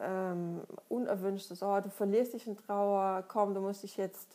ähm, 0.00 0.62
Unerwünschtes. 0.88 1.62
Oh, 1.62 1.80
du 1.80 1.90
verlierst 1.90 2.34
dich 2.34 2.46
in 2.46 2.56
Trauer, 2.56 3.24
komm, 3.28 3.54
du 3.54 3.60
musst 3.60 3.82
dich 3.82 3.96
jetzt, 3.96 4.28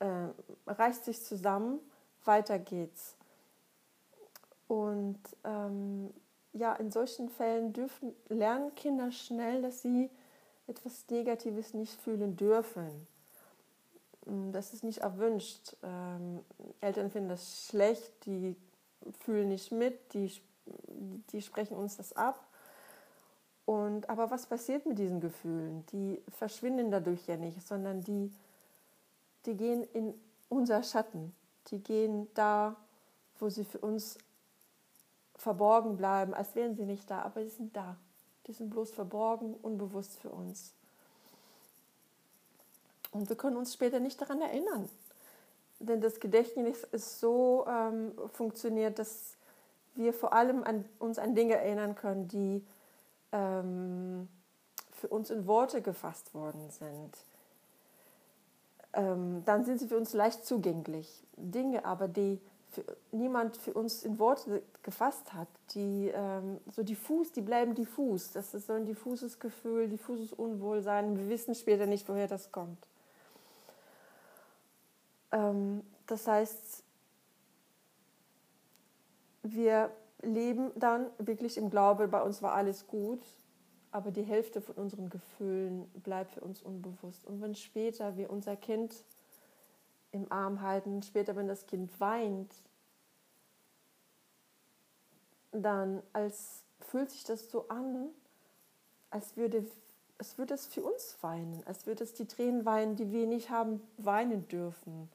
äh, 0.00 0.28
reißt 0.66 1.06
dich 1.06 1.22
zusammen, 1.22 1.80
weiter 2.24 2.58
geht's. 2.58 3.16
Und 4.68 5.18
ähm, 5.44 6.12
ja, 6.52 6.74
in 6.74 6.90
solchen 6.90 7.28
Fällen 7.28 7.72
dürfen, 7.72 8.14
lernen 8.28 8.74
Kinder 8.74 9.10
schnell, 9.10 9.62
dass 9.62 9.82
sie 9.82 10.10
etwas 10.66 11.04
Negatives 11.10 11.74
nicht 11.74 12.00
fühlen 12.00 12.36
dürfen. 12.36 13.06
Mm, 14.26 14.52
das 14.52 14.72
ist 14.72 14.84
nicht 14.84 14.98
erwünscht. 14.98 15.76
Ähm, 15.82 16.40
Eltern 16.80 17.10
finden 17.10 17.28
das 17.28 17.66
schlecht, 17.66 18.12
die 18.26 18.56
fühlen 19.20 19.48
nicht 19.48 19.72
mit, 19.72 20.14
die, 20.14 20.32
die 21.32 21.42
sprechen 21.42 21.76
uns 21.76 21.96
das 21.96 22.12
ab. 22.14 22.46
Und, 23.64 24.08
aber 24.10 24.30
was 24.30 24.46
passiert 24.46 24.86
mit 24.86 24.98
diesen 24.98 25.20
Gefühlen? 25.20 25.84
Die 25.92 26.20
verschwinden 26.36 26.90
dadurch 26.90 27.26
ja 27.26 27.36
nicht, 27.36 27.66
sondern 27.66 28.02
die, 28.02 28.32
die 29.46 29.54
gehen 29.54 29.84
in 29.92 30.14
unser 30.48 30.82
Schatten. 30.82 31.32
Die 31.68 31.78
gehen 31.78 32.28
da, 32.34 32.76
wo 33.38 33.48
sie 33.48 33.64
für 33.64 33.78
uns 33.78 34.18
verborgen 35.36 35.96
bleiben, 35.96 36.34
als 36.34 36.54
wären 36.54 36.74
sie 36.76 36.84
nicht 36.84 37.10
da, 37.10 37.22
aber 37.22 37.42
sie 37.42 37.50
sind 37.50 37.76
da. 37.76 37.96
Die 38.46 38.52
sind 38.52 38.70
bloß 38.70 38.90
verborgen, 38.90 39.54
unbewusst 39.62 40.18
für 40.18 40.30
uns. 40.30 40.72
Und 43.12 43.28
wir 43.28 43.36
können 43.36 43.56
uns 43.56 43.74
später 43.74 44.00
nicht 44.00 44.20
daran 44.20 44.40
erinnern. 44.40 44.88
Denn 45.78 46.00
das 46.00 46.20
Gedächtnis 46.20 46.84
ist 46.92 47.20
so 47.20 47.66
ähm, 47.68 48.12
funktioniert, 48.32 48.98
dass 48.98 49.36
wir 49.94 50.12
vor 50.12 50.32
allem 50.32 50.64
an, 50.64 50.84
uns 50.98 51.18
an 51.18 51.34
Dinge 51.34 51.54
erinnern 51.54 51.94
können, 51.94 52.28
die 52.28 52.64
ähm, 53.32 54.28
für 54.92 55.08
uns 55.08 55.30
in 55.30 55.46
Worte 55.46 55.82
gefasst 55.82 56.34
worden 56.34 56.70
sind. 56.70 57.16
Ähm, 58.92 59.42
dann 59.44 59.64
sind 59.64 59.80
sie 59.80 59.88
für 59.88 59.96
uns 59.96 60.12
leicht 60.12 60.44
zugänglich. 60.44 61.24
Dinge 61.36 61.84
aber, 61.84 62.08
die 62.08 62.40
für, 62.70 62.84
niemand 63.10 63.56
für 63.56 63.74
uns 63.74 64.02
in 64.02 64.18
Worte 64.18 64.62
gefasst 64.82 65.32
hat, 65.32 65.48
die 65.74 66.10
ähm, 66.14 66.58
so 66.70 66.82
diffus, 66.82 67.32
die 67.32 67.40
bleiben 67.40 67.74
diffus. 67.74 68.32
Das 68.32 68.54
ist 68.54 68.66
so 68.66 68.74
ein 68.74 68.86
diffuses 68.86 69.38
Gefühl, 69.40 69.88
diffuses 69.88 70.32
Unwohlsein. 70.32 71.18
Wir 71.18 71.28
wissen 71.28 71.54
später 71.54 71.86
nicht, 71.86 72.08
woher 72.08 72.28
das 72.28 72.52
kommt. 72.52 72.78
Ähm, 75.32 75.82
das 76.06 76.26
heißt, 76.26 76.82
wir 79.42 79.90
leben 80.22 80.70
dann 80.76 81.10
wirklich 81.18 81.56
im 81.56 81.70
Glaube, 81.70 82.08
bei 82.08 82.22
uns 82.22 82.42
war 82.42 82.54
alles 82.54 82.86
gut, 82.86 83.22
aber 83.90 84.10
die 84.10 84.22
Hälfte 84.22 84.60
von 84.60 84.76
unseren 84.76 85.10
Gefühlen 85.10 85.86
bleibt 86.02 86.32
für 86.32 86.40
uns 86.40 86.62
unbewusst. 86.62 87.26
Und 87.26 87.42
wenn 87.42 87.54
später 87.54 88.16
wir 88.16 88.30
unser 88.30 88.56
Kind 88.56 89.04
im 90.12 90.30
Arm 90.30 90.60
halten, 90.62 91.02
später, 91.02 91.36
wenn 91.36 91.48
das 91.48 91.66
Kind 91.66 92.00
weint, 92.00 92.54
dann 95.52 96.02
als 96.12 96.64
fühlt 96.80 97.10
sich 97.10 97.24
das 97.24 97.50
so 97.50 97.68
an, 97.68 98.08
als 99.10 99.36
würde 99.36 99.66
es 100.18 100.38
würde 100.38 100.54
es 100.54 100.66
für 100.66 100.82
uns 100.82 101.18
weinen, 101.20 101.62
als 101.66 101.86
würde 101.86 102.04
es 102.04 102.14
die 102.14 102.26
Tränen 102.26 102.64
weinen, 102.64 102.94
die 102.94 103.10
wir 103.10 103.26
nicht 103.26 103.50
haben 103.50 103.82
weinen 103.98 104.46
dürfen. 104.46 105.10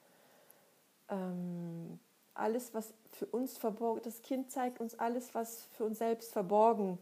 Ähm, 1.08 1.98
alles, 2.38 2.74
was 2.74 2.92
für 3.12 3.26
uns 3.26 3.58
verborgen, 3.58 4.00
das 4.04 4.22
Kind 4.22 4.50
zeigt 4.50 4.80
uns 4.80 4.98
alles, 4.98 5.34
was 5.34 5.64
für 5.76 5.84
uns 5.84 5.98
selbst 5.98 6.32
verborgen 6.32 6.98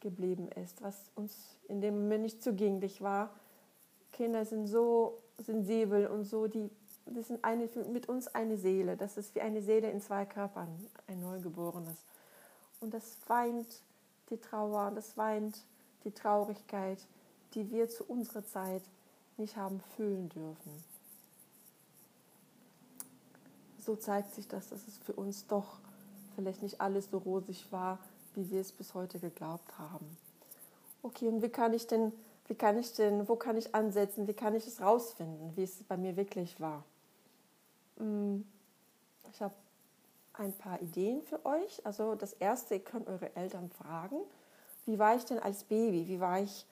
geblieben 0.00 0.48
ist, 0.48 0.82
was 0.82 1.10
uns 1.14 1.56
in 1.68 1.80
dem 1.80 2.02
Moment 2.02 2.22
nicht 2.22 2.42
zugänglich 2.42 3.00
war. 3.00 3.30
Kinder 4.12 4.44
sind 4.44 4.66
so 4.66 5.18
sensibel 5.38 6.06
und 6.06 6.24
so, 6.24 6.46
die, 6.46 6.70
das 7.06 7.28
sind 7.28 7.42
eine, 7.44 7.68
mit 7.90 8.08
uns 8.08 8.28
eine 8.28 8.56
Seele. 8.56 8.96
Das 8.96 9.16
ist 9.16 9.34
wie 9.34 9.40
eine 9.40 9.62
Seele 9.62 9.90
in 9.90 10.00
zwei 10.00 10.24
Körpern, 10.26 10.68
ein 11.06 11.20
Neugeborenes. 11.20 11.96
Und 12.80 12.94
das 12.94 13.16
weint 13.26 13.66
die 14.30 14.38
Trauer, 14.38 14.92
das 14.94 15.16
weint 15.16 15.58
die 16.04 16.12
Traurigkeit, 16.12 16.98
die 17.54 17.70
wir 17.70 17.88
zu 17.88 18.04
unserer 18.04 18.44
Zeit 18.44 18.82
nicht 19.36 19.56
haben 19.56 19.80
fühlen 19.96 20.28
dürfen. 20.28 20.84
So 23.84 23.96
zeigt 23.96 24.34
sich 24.34 24.48
das, 24.48 24.70
dass 24.70 24.86
es 24.88 24.96
für 24.98 25.12
uns 25.12 25.46
doch 25.46 25.78
vielleicht 26.34 26.62
nicht 26.62 26.80
alles 26.80 27.10
so 27.10 27.18
rosig 27.18 27.70
war, 27.70 27.98
wie 28.34 28.50
wir 28.50 28.60
es 28.60 28.72
bis 28.72 28.94
heute 28.94 29.18
geglaubt 29.18 29.78
haben. 29.78 30.16
Okay, 31.02 31.28
und 31.28 31.42
wie 31.42 31.50
kann 31.50 31.74
ich 31.74 31.86
denn, 31.86 32.12
wie 32.48 32.54
kann 32.54 32.78
ich 32.78 32.94
denn, 32.94 33.28
wo 33.28 33.36
kann 33.36 33.58
ich 33.58 33.74
ansetzen, 33.74 34.26
wie 34.26 34.32
kann 34.32 34.54
ich 34.54 34.66
es 34.66 34.80
rausfinden, 34.80 35.54
wie 35.54 35.64
es 35.64 35.82
bei 35.84 35.98
mir 35.98 36.16
wirklich 36.16 36.58
war? 36.60 36.82
Hm, 37.98 38.46
ich 39.30 39.42
habe 39.42 39.54
ein 40.32 40.52
paar 40.54 40.80
Ideen 40.80 41.22
für 41.22 41.44
euch. 41.44 41.84
Also 41.84 42.14
das 42.14 42.32
erste, 42.32 42.74
ihr 42.76 42.84
könnt 42.84 43.06
eure 43.06 43.36
Eltern 43.36 43.70
fragen, 43.70 44.16
wie 44.86 44.98
war 44.98 45.14
ich 45.14 45.24
denn 45.26 45.38
als 45.38 45.64
Baby, 45.64 46.08
wie 46.08 46.20
war 46.20 46.40
ich 46.40 46.64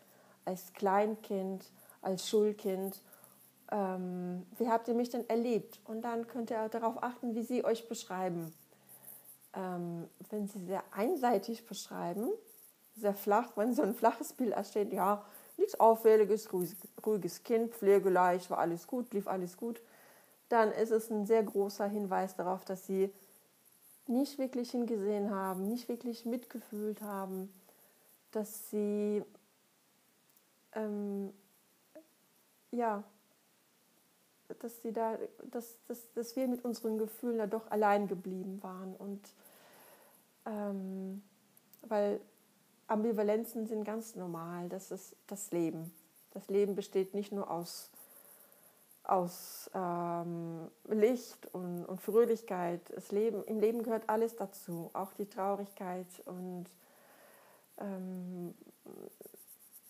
als 0.46 0.72
Kleinkind, 0.72 1.64
als 2.01 2.27
Schulkind, 2.29 3.01
ähm, 3.72 4.46
wie 4.58 4.68
habt 4.68 4.87
ihr 4.87 4.94
mich 4.94 5.08
denn 5.08 5.28
erlebt? 5.28 5.80
Und 5.87 6.02
dann 6.02 6.28
könnt 6.28 6.50
ihr 6.50 6.68
darauf 6.68 7.02
achten, 7.02 7.35
wie 7.35 7.42
sie 7.42 7.64
euch 7.64 7.88
beschreiben. 7.88 8.52
Ähm, 9.54 10.08
wenn 10.30 10.46
sie 10.46 10.64
sehr 10.64 10.85
einseitig 10.92 11.66
beschreiben, 11.66 12.28
sehr 12.96 13.14
flach, 13.14 13.56
wenn 13.56 13.74
so 13.74 13.82
ein 13.82 13.94
flaches 13.94 14.35
Bild 14.35 14.52
ersteht, 14.52 14.92
ja, 14.92 15.24
nichts 15.56 15.80
Auffälliges, 15.80 16.50
ruhiges 17.04 17.42
Kind, 17.42 17.74
pflegeleicht, 17.74 18.50
war 18.50 18.58
alles 18.58 18.87
gut, 18.87 19.12
lief 19.14 19.26
alles 19.26 19.56
gut, 19.56 19.80
dann 20.48 20.70
ist 20.72 20.90
es 20.90 21.11
ein 21.11 21.26
sehr 21.26 21.42
großer 21.42 21.87
Hinweis 21.87 22.37
darauf, 22.37 22.64
dass 22.64 22.87
sie 22.87 23.11
nicht 24.06 24.38
wirklich 24.38 24.70
hingesehen 24.70 25.30
haben, 25.30 25.68
nicht 25.68 25.88
wirklich 25.88 26.26
mitgefühlt 26.26 27.00
haben, 27.00 27.52
dass 28.32 28.70
sie 28.70 29.22
ähm, 30.74 31.32
ja, 32.70 33.04
dass 34.61 34.83
sie 34.83 34.93
da, 34.93 35.19
dass, 35.51 35.77
dass, 35.88 36.12
dass 36.15 36.37
wir 36.37 36.49
mit 36.49 36.65
unseren 36.65 36.99
Gefühlen 36.99 37.38
da 37.38 37.47
doch 37.47 37.71
allein 37.71 38.09
geblieben 38.09 38.62
waren 38.62 38.95
und 38.97 39.21
ähm, 40.47 41.23
weil 41.83 42.21
Ambivalenzen 42.87 43.67
sind 43.67 43.85
ganz 43.85 44.17
normal. 44.17 44.69
Das 44.69 44.91
ist 44.91 45.17
das 45.27 45.51
Leben. 45.51 45.93
Das 46.33 46.49
Leben 46.49 46.75
besteht 46.75 47.15
nicht 47.15 47.33
nur 47.33 47.51
aus, 47.51 47.91
aus 49.05 49.71
ähm, 49.75 50.69
Licht 50.88 51.47
und, 51.55 51.85
und 51.85 52.01
Fröhlichkeit. 52.01 52.81
Das 52.95 53.11
Leben, 53.12 53.45
Im 53.45 53.61
Leben 53.61 53.83
gehört 53.83 54.09
alles 54.09 54.37
dazu, 54.37 54.91
auch 54.93 55.12
die 55.15 55.27
Traurigkeit 55.27 56.07
und 56.27 56.67
ähm, 57.79 58.55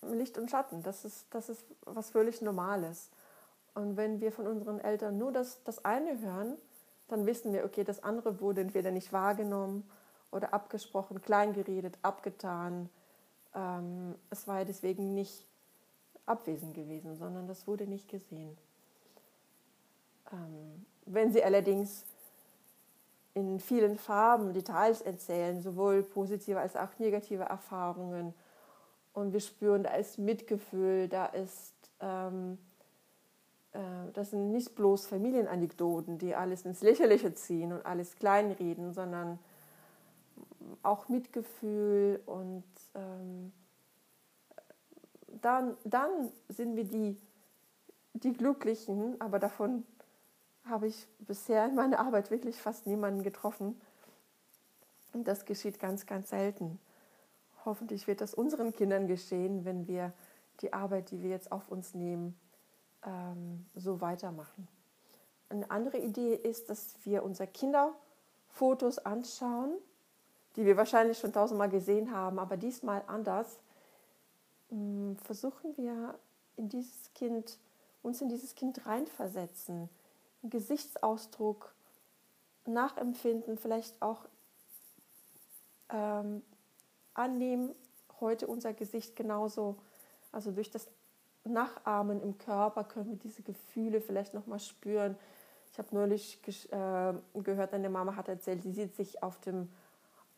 Licht 0.01 0.37
und 0.37 0.49
Schatten. 0.49 0.83
Das 0.83 1.05
ist, 1.05 1.25
das 1.31 1.49
ist 1.49 1.65
was 1.85 2.09
völlig 2.09 2.41
Normales. 2.41 3.09
Und 3.73 3.97
wenn 3.97 4.21
wir 4.21 4.31
von 4.31 4.47
unseren 4.47 4.79
Eltern 4.79 5.17
nur 5.17 5.31
das, 5.31 5.63
das 5.63 5.83
eine 5.83 6.19
hören, 6.19 6.57
dann 7.07 7.25
wissen 7.25 7.53
wir, 7.53 7.65
okay, 7.65 7.83
das 7.83 8.03
andere 8.03 8.39
wurde 8.39 8.61
entweder 8.61 8.91
nicht 8.91 9.11
wahrgenommen 9.11 9.89
oder 10.31 10.53
abgesprochen, 10.53 11.21
kleingeredet, 11.21 11.97
abgetan. 12.01 12.89
Ähm, 13.55 14.15
es 14.29 14.47
war 14.47 14.63
deswegen 14.65 15.13
nicht 15.13 15.45
abwesend 16.25 16.73
gewesen, 16.73 17.15
sondern 17.15 17.47
das 17.47 17.67
wurde 17.67 17.85
nicht 17.85 18.07
gesehen. 18.09 18.57
Ähm, 20.31 20.85
wenn 21.05 21.31
sie 21.33 21.43
allerdings 21.43 22.05
in 23.33 23.59
vielen 23.59 23.97
Farben 23.97 24.53
Details 24.53 25.01
erzählen, 25.01 25.61
sowohl 25.61 26.03
positive 26.03 26.59
als 26.59 26.75
auch 26.75 26.99
negative 26.99 27.43
Erfahrungen, 27.43 28.33
und 29.13 29.31
wir 29.31 29.39
spüren, 29.39 29.83
da 29.83 29.93
ist 29.93 30.17
Mitgefühl, 30.17 31.07
da 31.07 31.27
ist, 31.27 31.73
ähm, 31.99 32.53
äh, 32.53 32.72
das 34.13 34.29
sind 34.29 34.51
nicht 34.51 34.75
bloß 34.75 35.07
Familienanekdoten, 35.07 36.19
die 36.19 36.35
alles 36.35 36.63
ins 36.63 36.81
Lächerliche 36.81 37.33
ziehen 37.33 37.73
und 37.73 37.85
alles 37.85 38.15
kleinreden, 38.15 38.93
sondern 38.93 39.39
auch 40.83 41.09
Mitgefühl 41.09 42.21
und 42.25 42.63
ähm, 42.95 43.51
dann, 45.41 45.75
dann 45.83 46.31
sind 46.49 46.75
wir 46.75 46.85
die, 46.85 47.17
die 48.13 48.33
Glücklichen, 48.33 49.19
aber 49.19 49.39
davon 49.39 49.85
habe 50.65 50.87
ich 50.87 51.07
bisher 51.19 51.65
in 51.65 51.75
meiner 51.75 51.99
Arbeit 51.99 52.31
wirklich 52.31 52.61
fast 52.61 52.87
niemanden 52.87 53.23
getroffen. 53.23 53.79
Und 55.11 55.27
das 55.27 55.45
geschieht 55.45 55.79
ganz, 55.79 56.05
ganz 56.05 56.29
selten. 56.29 56.79
Hoffentlich 57.65 58.07
wird 58.07 58.21
das 58.21 58.33
unseren 58.33 58.73
Kindern 58.73 59.07
geschehen, 59.07 59.65
wenn 59.65 59.87
wir 59.87 60.13
die 60.61 60.71
Arbeit, 60.73 61.11
die 61.11 61.21
wir 61.21 61.29
jetzt 61.29 61.51
auf 61.51 61.69
uns 61.69 61.93
nehmen, 61.93 62.37
ähm, 63.05 63.65
so 63.75 64.01
weitermachen. 64.01 64.67
Eine 65.49 65.69
andere 65.69 65.97
Idee 65.97 66.35
ist, 66.35 66.69
dass 66.69 66.95
wir 67.03 67.23
unsere 67.23 67.47
Kinderfotos 67.47 68.99
anschauen, 68.99 69.73
die 70.55 70.65
wir 70.65 70.77
wahrscheinlich 70.77 71.17
schon 71.17 71.33
tausendmal 71.33 71.69
gesehen 71.69 72.11
haben, 72.11 72.39
aber 72.39 72.57
diesmal 72.57 73.03
anders 73.07 73.59
hm, 74.69 75.17
versuchen 75.23 75.75
wir 75.77 76.17
in 76.57 76.69
dieses 76.69 77.13
Kind, 77.13 77.57
uns 78.01 78.21
in 78.21 78.29
dieses 78.29 78.55
Kind 78.55 78.85
reinversetzen, 78.85 79.89
Gesichtsausdruck 80.43 81.73
nachempfinden, 82.65 83.57
vielleicht 83.57 84.01
auch 84.01 84.25
ähm, 85.89 86.41
annehmen, 87.13 87.73
heute 88.19 88.47
unser 88.47 88.73
Gesicht 88.73 89.15
genauso, 89.15 89.75
also 90.31 90.51
durch 90.51 90.71
das 90.71 90.87
Nachahmen 91.45 92.21
im 92.21 92.37
Körper 92.37 92.83
können 92.83 93.09
wir 93.09 93.17
diese 93.17 93.41
Gefühle 93.41 94.01
vielleicht 94.01 94.33
nochmal 94.33 94.59
spüren. 94.59 95.17
Ich 95.71 95.77
habe 95.77 95.89
neulich 95.91 96.39
äh, 96.71 97.13
gehört, 97.41 97.73
eine 97.73 97.89
Mama 97.89 98.15
hat 98.15 98.27
erzählt, 98.27 98.63
sie 98.63 98.71
sieht 98.71 98.95
sich 98.95 99.23
auf 99.23 99.39
dem 99.41 99.69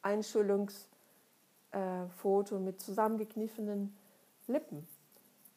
Einschulungsfoto 0.01 2.55
äh, 2.55 2.59
mit 2.59 2.79
zusammengekniffenen 2.79 3.95
Lippen. 4.47 4.87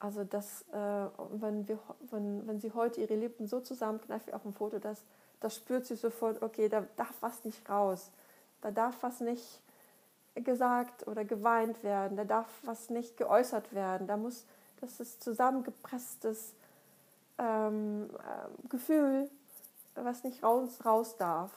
Also 0.00 0.24
das, 0.24 0.62
äh, 0.72 1.06
wenn, 1.40 1.66
wir, 1.66 1.78
wenn, 2.10 2.46
wenn 2.46 2.60
sie 2.60 2.72
heute 2.72 3.00
ihre 3.00 3.16
Lippen 3.16 3.46
so 3.46 3.60
zusammenkneift 3.60 4.28
wie 4.28 4.32
auf 4.32 4.42
dem 4.42 4.54
Foto, 4.54 4.78
das, 4.78 5.02
das 5.40 5.56
spürt 5.56 5.86
sie 5.86 5.96
sofort, 5.96 6.42
okay, 6.42 6.68
da 6.68 6.84
darf 6.96 7.14
was 7.20 7.44
nicht 7.44 7.68
raus, 7.68 8.10
da 8.60 8.70
darf 8.70 9.02
was 9.02 9.20
nicht 9.20 9.60
gesagt 10.34 11.08
oder 11.08 11.24
geweint 11.24 11.82
werden, 11.82 12.16
da 12.16 12.24
darf 12.24 12.46
was 12.64 12.90
nicht 12.90 13.16
geäußert 13.16 13.74
werden, 13.74 14.06
da 14.06 14.16
muss, 14.16 14.46
das 14.80 15.00
ist 15.00 15.22
zusammengepresstes 15.22 16.54
ähm, 17.38 18.10
äh, 18.14 18.68
Gefühl, 18.68 19.30
was 19.94 20.24
nicht 20.24 20.42
raus, 20.42 20.84
raus 20.84 21.16
darf. 21.16 21.52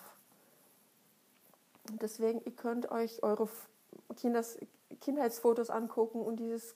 Deswegen, 2.01 2.41
ihr 2.45 2.51
könnt 2.51 2.91
euch 2.91 3.23
eure 3.23 3.49
Kinders, 4.15 4.57
Kindheitsfotos 5.01 5.69
angucken 5.69 6.21
und 6.21 6.37
dieses 6.37 6.75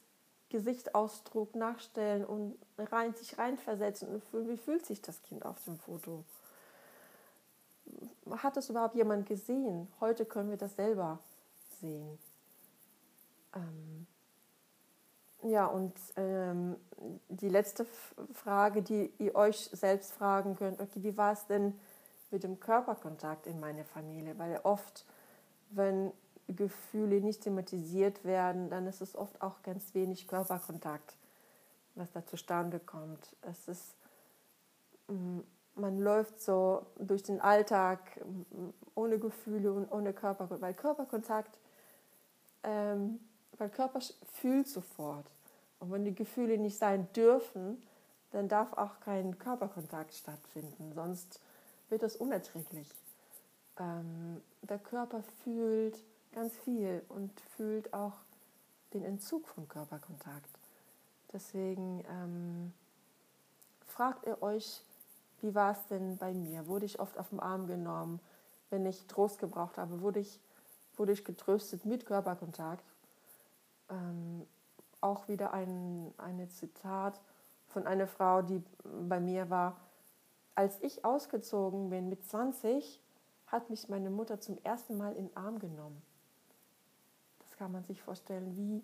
Gesichtsausdruck 0.49 1.55
nachstellen 1.55 2.25
und 2.25 2.57
rein, 2.77 3.13
sich 3.13 3.37
reinversetzen 3.37 4.09
und 4.09 4.23
fühlen, 4.23 4.47
wie 4.47 4.57
fühlt 4.57 4.85
sich 4.85 5.01
das 5.01 5.21
Kind 5.23 5.45
auf 5.45 5.63
dem 5.65 5.77
Foto. 5.79 6.23
Hat 8.31 8.57
das 8.57 8.69
überhaupt 8.69 8.95
jemand 8.95 9.27
gesehen? 9.27 9.87
Heute 9.99 10.25
können 10.25 10.49
wir 10.49 10.57
das 10.57 10.75
selber 10.75 11.19
sehen. 11.79 12.17
Ähm, 13.53 14.07
ja, 15.45 15.67
und 15.67 15.93
ähm, 16.15 16.75
die 17.29 17.49
letzte 17.49 17.85
Frage, 18.33 18.81
die 18.81 19.13
ihr 19.19 19.35
euch 19.35 19.69
selbst 19.71 20.13
fragen 20.13 20.55
könnt, 20.55 20.81
okay, 20.81 21.03
wie 21.03 21.15
war 21.17 21.33
es 21.33 21.45
denn 21.45 21.79
mit 22.31 22.43
dem 22.43 22.59
Körperkontakt 22.59 23.45
in 23.45 23.59
meiner 23.59 23.85
Familie? 23.85 24.37
Weil 24.39 24.59
oft, 24.63 25.05
wenn 25.69 26.11
Gefühle 26.47 27.21
nicht 27.21 27.41
thematisiert 27.41 28.23
werden, 28.23 28.71
dann 28.71 28.87
ist 28.87 29.01
es 29.01 29.15
oft 29.15 29.39
auch 29.43 29.61
ganz 29.61 29.93
wenig 29.93 30.27
Körperkontakt, 30.27 31.15
was 31.93 32.11
da 32.11 32.25
zustande 32.25 32.79
kommt. 32.79 33.35
Es 33.43 33.67
ist, 33.67 33.95
mm, 35.07 35.41
man 35.75 35.99
läuft 35.99 36.41
so 36.41 36.87
durch 36.97 37.21
den 37.21 37.39
Alltag 37.39 37.99
mm, 38.25 38.69
ohne 38.95 39.19
Gefühle 39.19 39.73
und 39.73 39.91
ohne 39.91 40.11
Körperkontakt, 40.11 40.61
weil 40.61 40.73
Körperkontakt, 40.73 41.59
ähm, 42.63 43.19
weil 43.59 43.69
Körper 43.69 43.99
fühlt 44.33 44.67
sofort. 44.67 45.34
Und 45.85 45.91
wenn 45.91 46.03
die 46.03 46.15
Gefühle 46.15 46.57
nicht 46.57 46.77
sein 46.79 47.07
dürfen, 47.13 47.81
dann 48.31 48.49
darf 48.49 48.73
auch 48.73 48.99
kein 49.01 49.37
Körperkontakt 49.37 50.15
stattfinden, 50.15 50.93
sonst 50.93 51.39
wird 51.89 52.01
das 52.01 52.15
unerträglich. 52.15 52.89
Ähm, 53.79 54.41
der 54.63 54.79
Körper 54.79 55.21
fühlt, 55.43 56.03
ganz 56.33 56.57
viel 56.57 57.03
und 57.07 57.31
fühlt 57.55 57.93
auch 57.93 58.13
den 58.93 59.05
Entzug 59.05 59.47
von 59.47 59.67
Körperkontakt. 59.67 60.49
Deswegen 61.31 62.03
ähm, 62.09 62.73
fragt 63.85 64.25
ihr 64.25 64.41
euch, 64.41 64.81
wie 65.41 65.53
war 65.53 65.73
es 65.73 65.85
denn 65.87 66.17
bei 66.17 66.33
mir? 66.33 66.65
Wurde 66.65 66.85
ich 66.85 66.99
oft 66.99 67.19
auf 67.19 67.29
den 67.29 67.39
Arm 67.39 67.67
genommen, 67.67 68.19
wenn 68.71 68.87
ich 68.87 69.05
Trost 69.05 69.37
gebraucht 69.37 69.77
habe? 69.77 70.01
Wurde 70.01 70.19
ich, 70.19 70.39
wurde 70.97 71.11
ich 71.11 71.23
getröstet 71.23 71.85
mit 71.85 72.07
Körperkontakt? 72.07 72.83
Ähm, 73.91 74.47
auch 75.05 75.27
wieder 75.27 75.53
ein 75.53 76.13
eine 76.17 76.49
Zitat 76.49 77.19
von 77.67 77.87
einer 77.87 78.07
Frau, 78.07 78.41
die 78.41 78.61
bei 79.07 79.19
mir 79.19 79.49
war. 79.49 79.77
Als 80.55 80.81
ich 80.81 81.05
ausgezogen 81.05 81.89
bin 81.89 82.09
mit 82.09 82.25
20, 82.25 83.01
hat 83.47 83.69
mich 83.69 83.89
meine 83.89 84.09
Mutter 84.09 84.39
zum 84.39 84.57
ersten 84.63 84.97
Mal 84.97 85.13
in 85.15 85.27
den 85.27 85.37
Arm 85.37 85.59
genommen 85.59 86.01
kann 87.57 87.71
man 87.71 87.83
sich 87.83 88.01
vorstellen, 88.01 88.55
wie. 88.55 88.83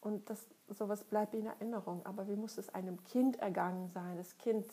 Und 0.00 0.28
das, 0.28 0.46
sowas 0.68 1.04
bleibt 1.04 1.34
in 1.34 1.46
Erinnerung. 1.46 2.04
Aber 2.04 2.26
wie 2.26 2.34
muss 2.34 2.58
es 2.58 2.74
einem 2.74 3.02
Kind 3.04 3.38
ergangen 3.38 3.88
sein? 3.94 4.16
Das 4.16 4.36
Kind, 4.38 4.66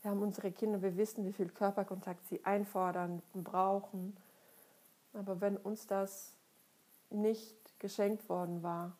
wir 0.00 0.10
haben 0.10 0.22
unsere 0.22 0.50
Kinder, 0.52 0.80
wir 0.80 0.96
wissen, 0.96 1.26
wie 1.26 1.32
viel 1.32 1.50
Körperkontakt 1.50 2.26
sie 2.28 2.42
einfordern, 2.44 3.22
brauchen. 3.34 4.16
Aber 5.12 5.40
wenn 5.40 5.58
uns 5.58 5.86
das 5.86 6.32
nicht 7.10 7.78
geschenkt 7.78 8.28
worden 8.28 8.62
war, 8.62 8.92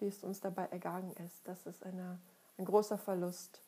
wie 0.00 0.08
es 0.08 0.22
uns 0.22 0.40
dabei 0.40 0.66
ergangen 0.66 1.12
ist, 1.26 1.36
das 1.44 1.66
ist 1.66 1.84
eine, 1.84 2.18
ein 2.58 2.64
großer 2.64 2.98
Verlust, 2.98 3.60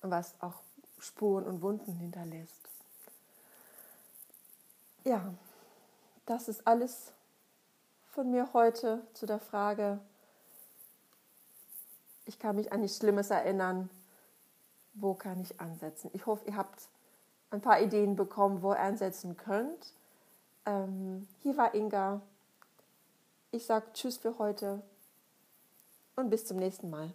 was 0.00 0.34
auch 0.40 0.60
Spuren 0.98 1.44
und 1.44 1.62
Wunden 1.62 1.94
hinterlässt. 1.94 2.68
Ja, 5.04 5.32
das 6.26 6.48
ist 6.48 6.66
alles 6.66 7.12
von 8.10 8.30
mir 8.30 8.52
heute 8.52 9.06
zu 9.12 9.26
der 9.26 9.38
Frage, 9.38 10.00
ich 12.24 12.38
kann 12.38 12.56
mich 12.56 12.72
an 12.72 12.80
nichts 12.80 12.98
Schlimmes 12.98 13.30
erinnern, 13.30 13.88
wo 14.94 15.14
kann 15.14 15.40
ich 15.40 15.60
ansetzen? 15.60 16.10
Ich 16.12 16.26
hoffe, 16.26 16.46
ihr 16.46 16.56
habt 16.56 16.88
ein 17.50 17.60
paar 17.60 17.80
Ideen 17.80 18.16
bekommen, 18.16 18.62
wo 18.62 18.72
ihr 18.72 18.80
ansetzen 18.80 19.36
könnt. 19.36 19.92
Ähm, 20.64 21.28
hier 21.42 21.56
war 21.56 21.74
Inga. 21.74 22.20
Ich 23.56 23.64
sage 23.64 23.86
Tschüss 23.94 24.18
für 24.18 24.36
heute 24.36 24.82
und 26.14 26.28
bis 26.28 26.44
zum 26.44 26.58
nächsten 26.58 26.90
Mal. 26.90 27.14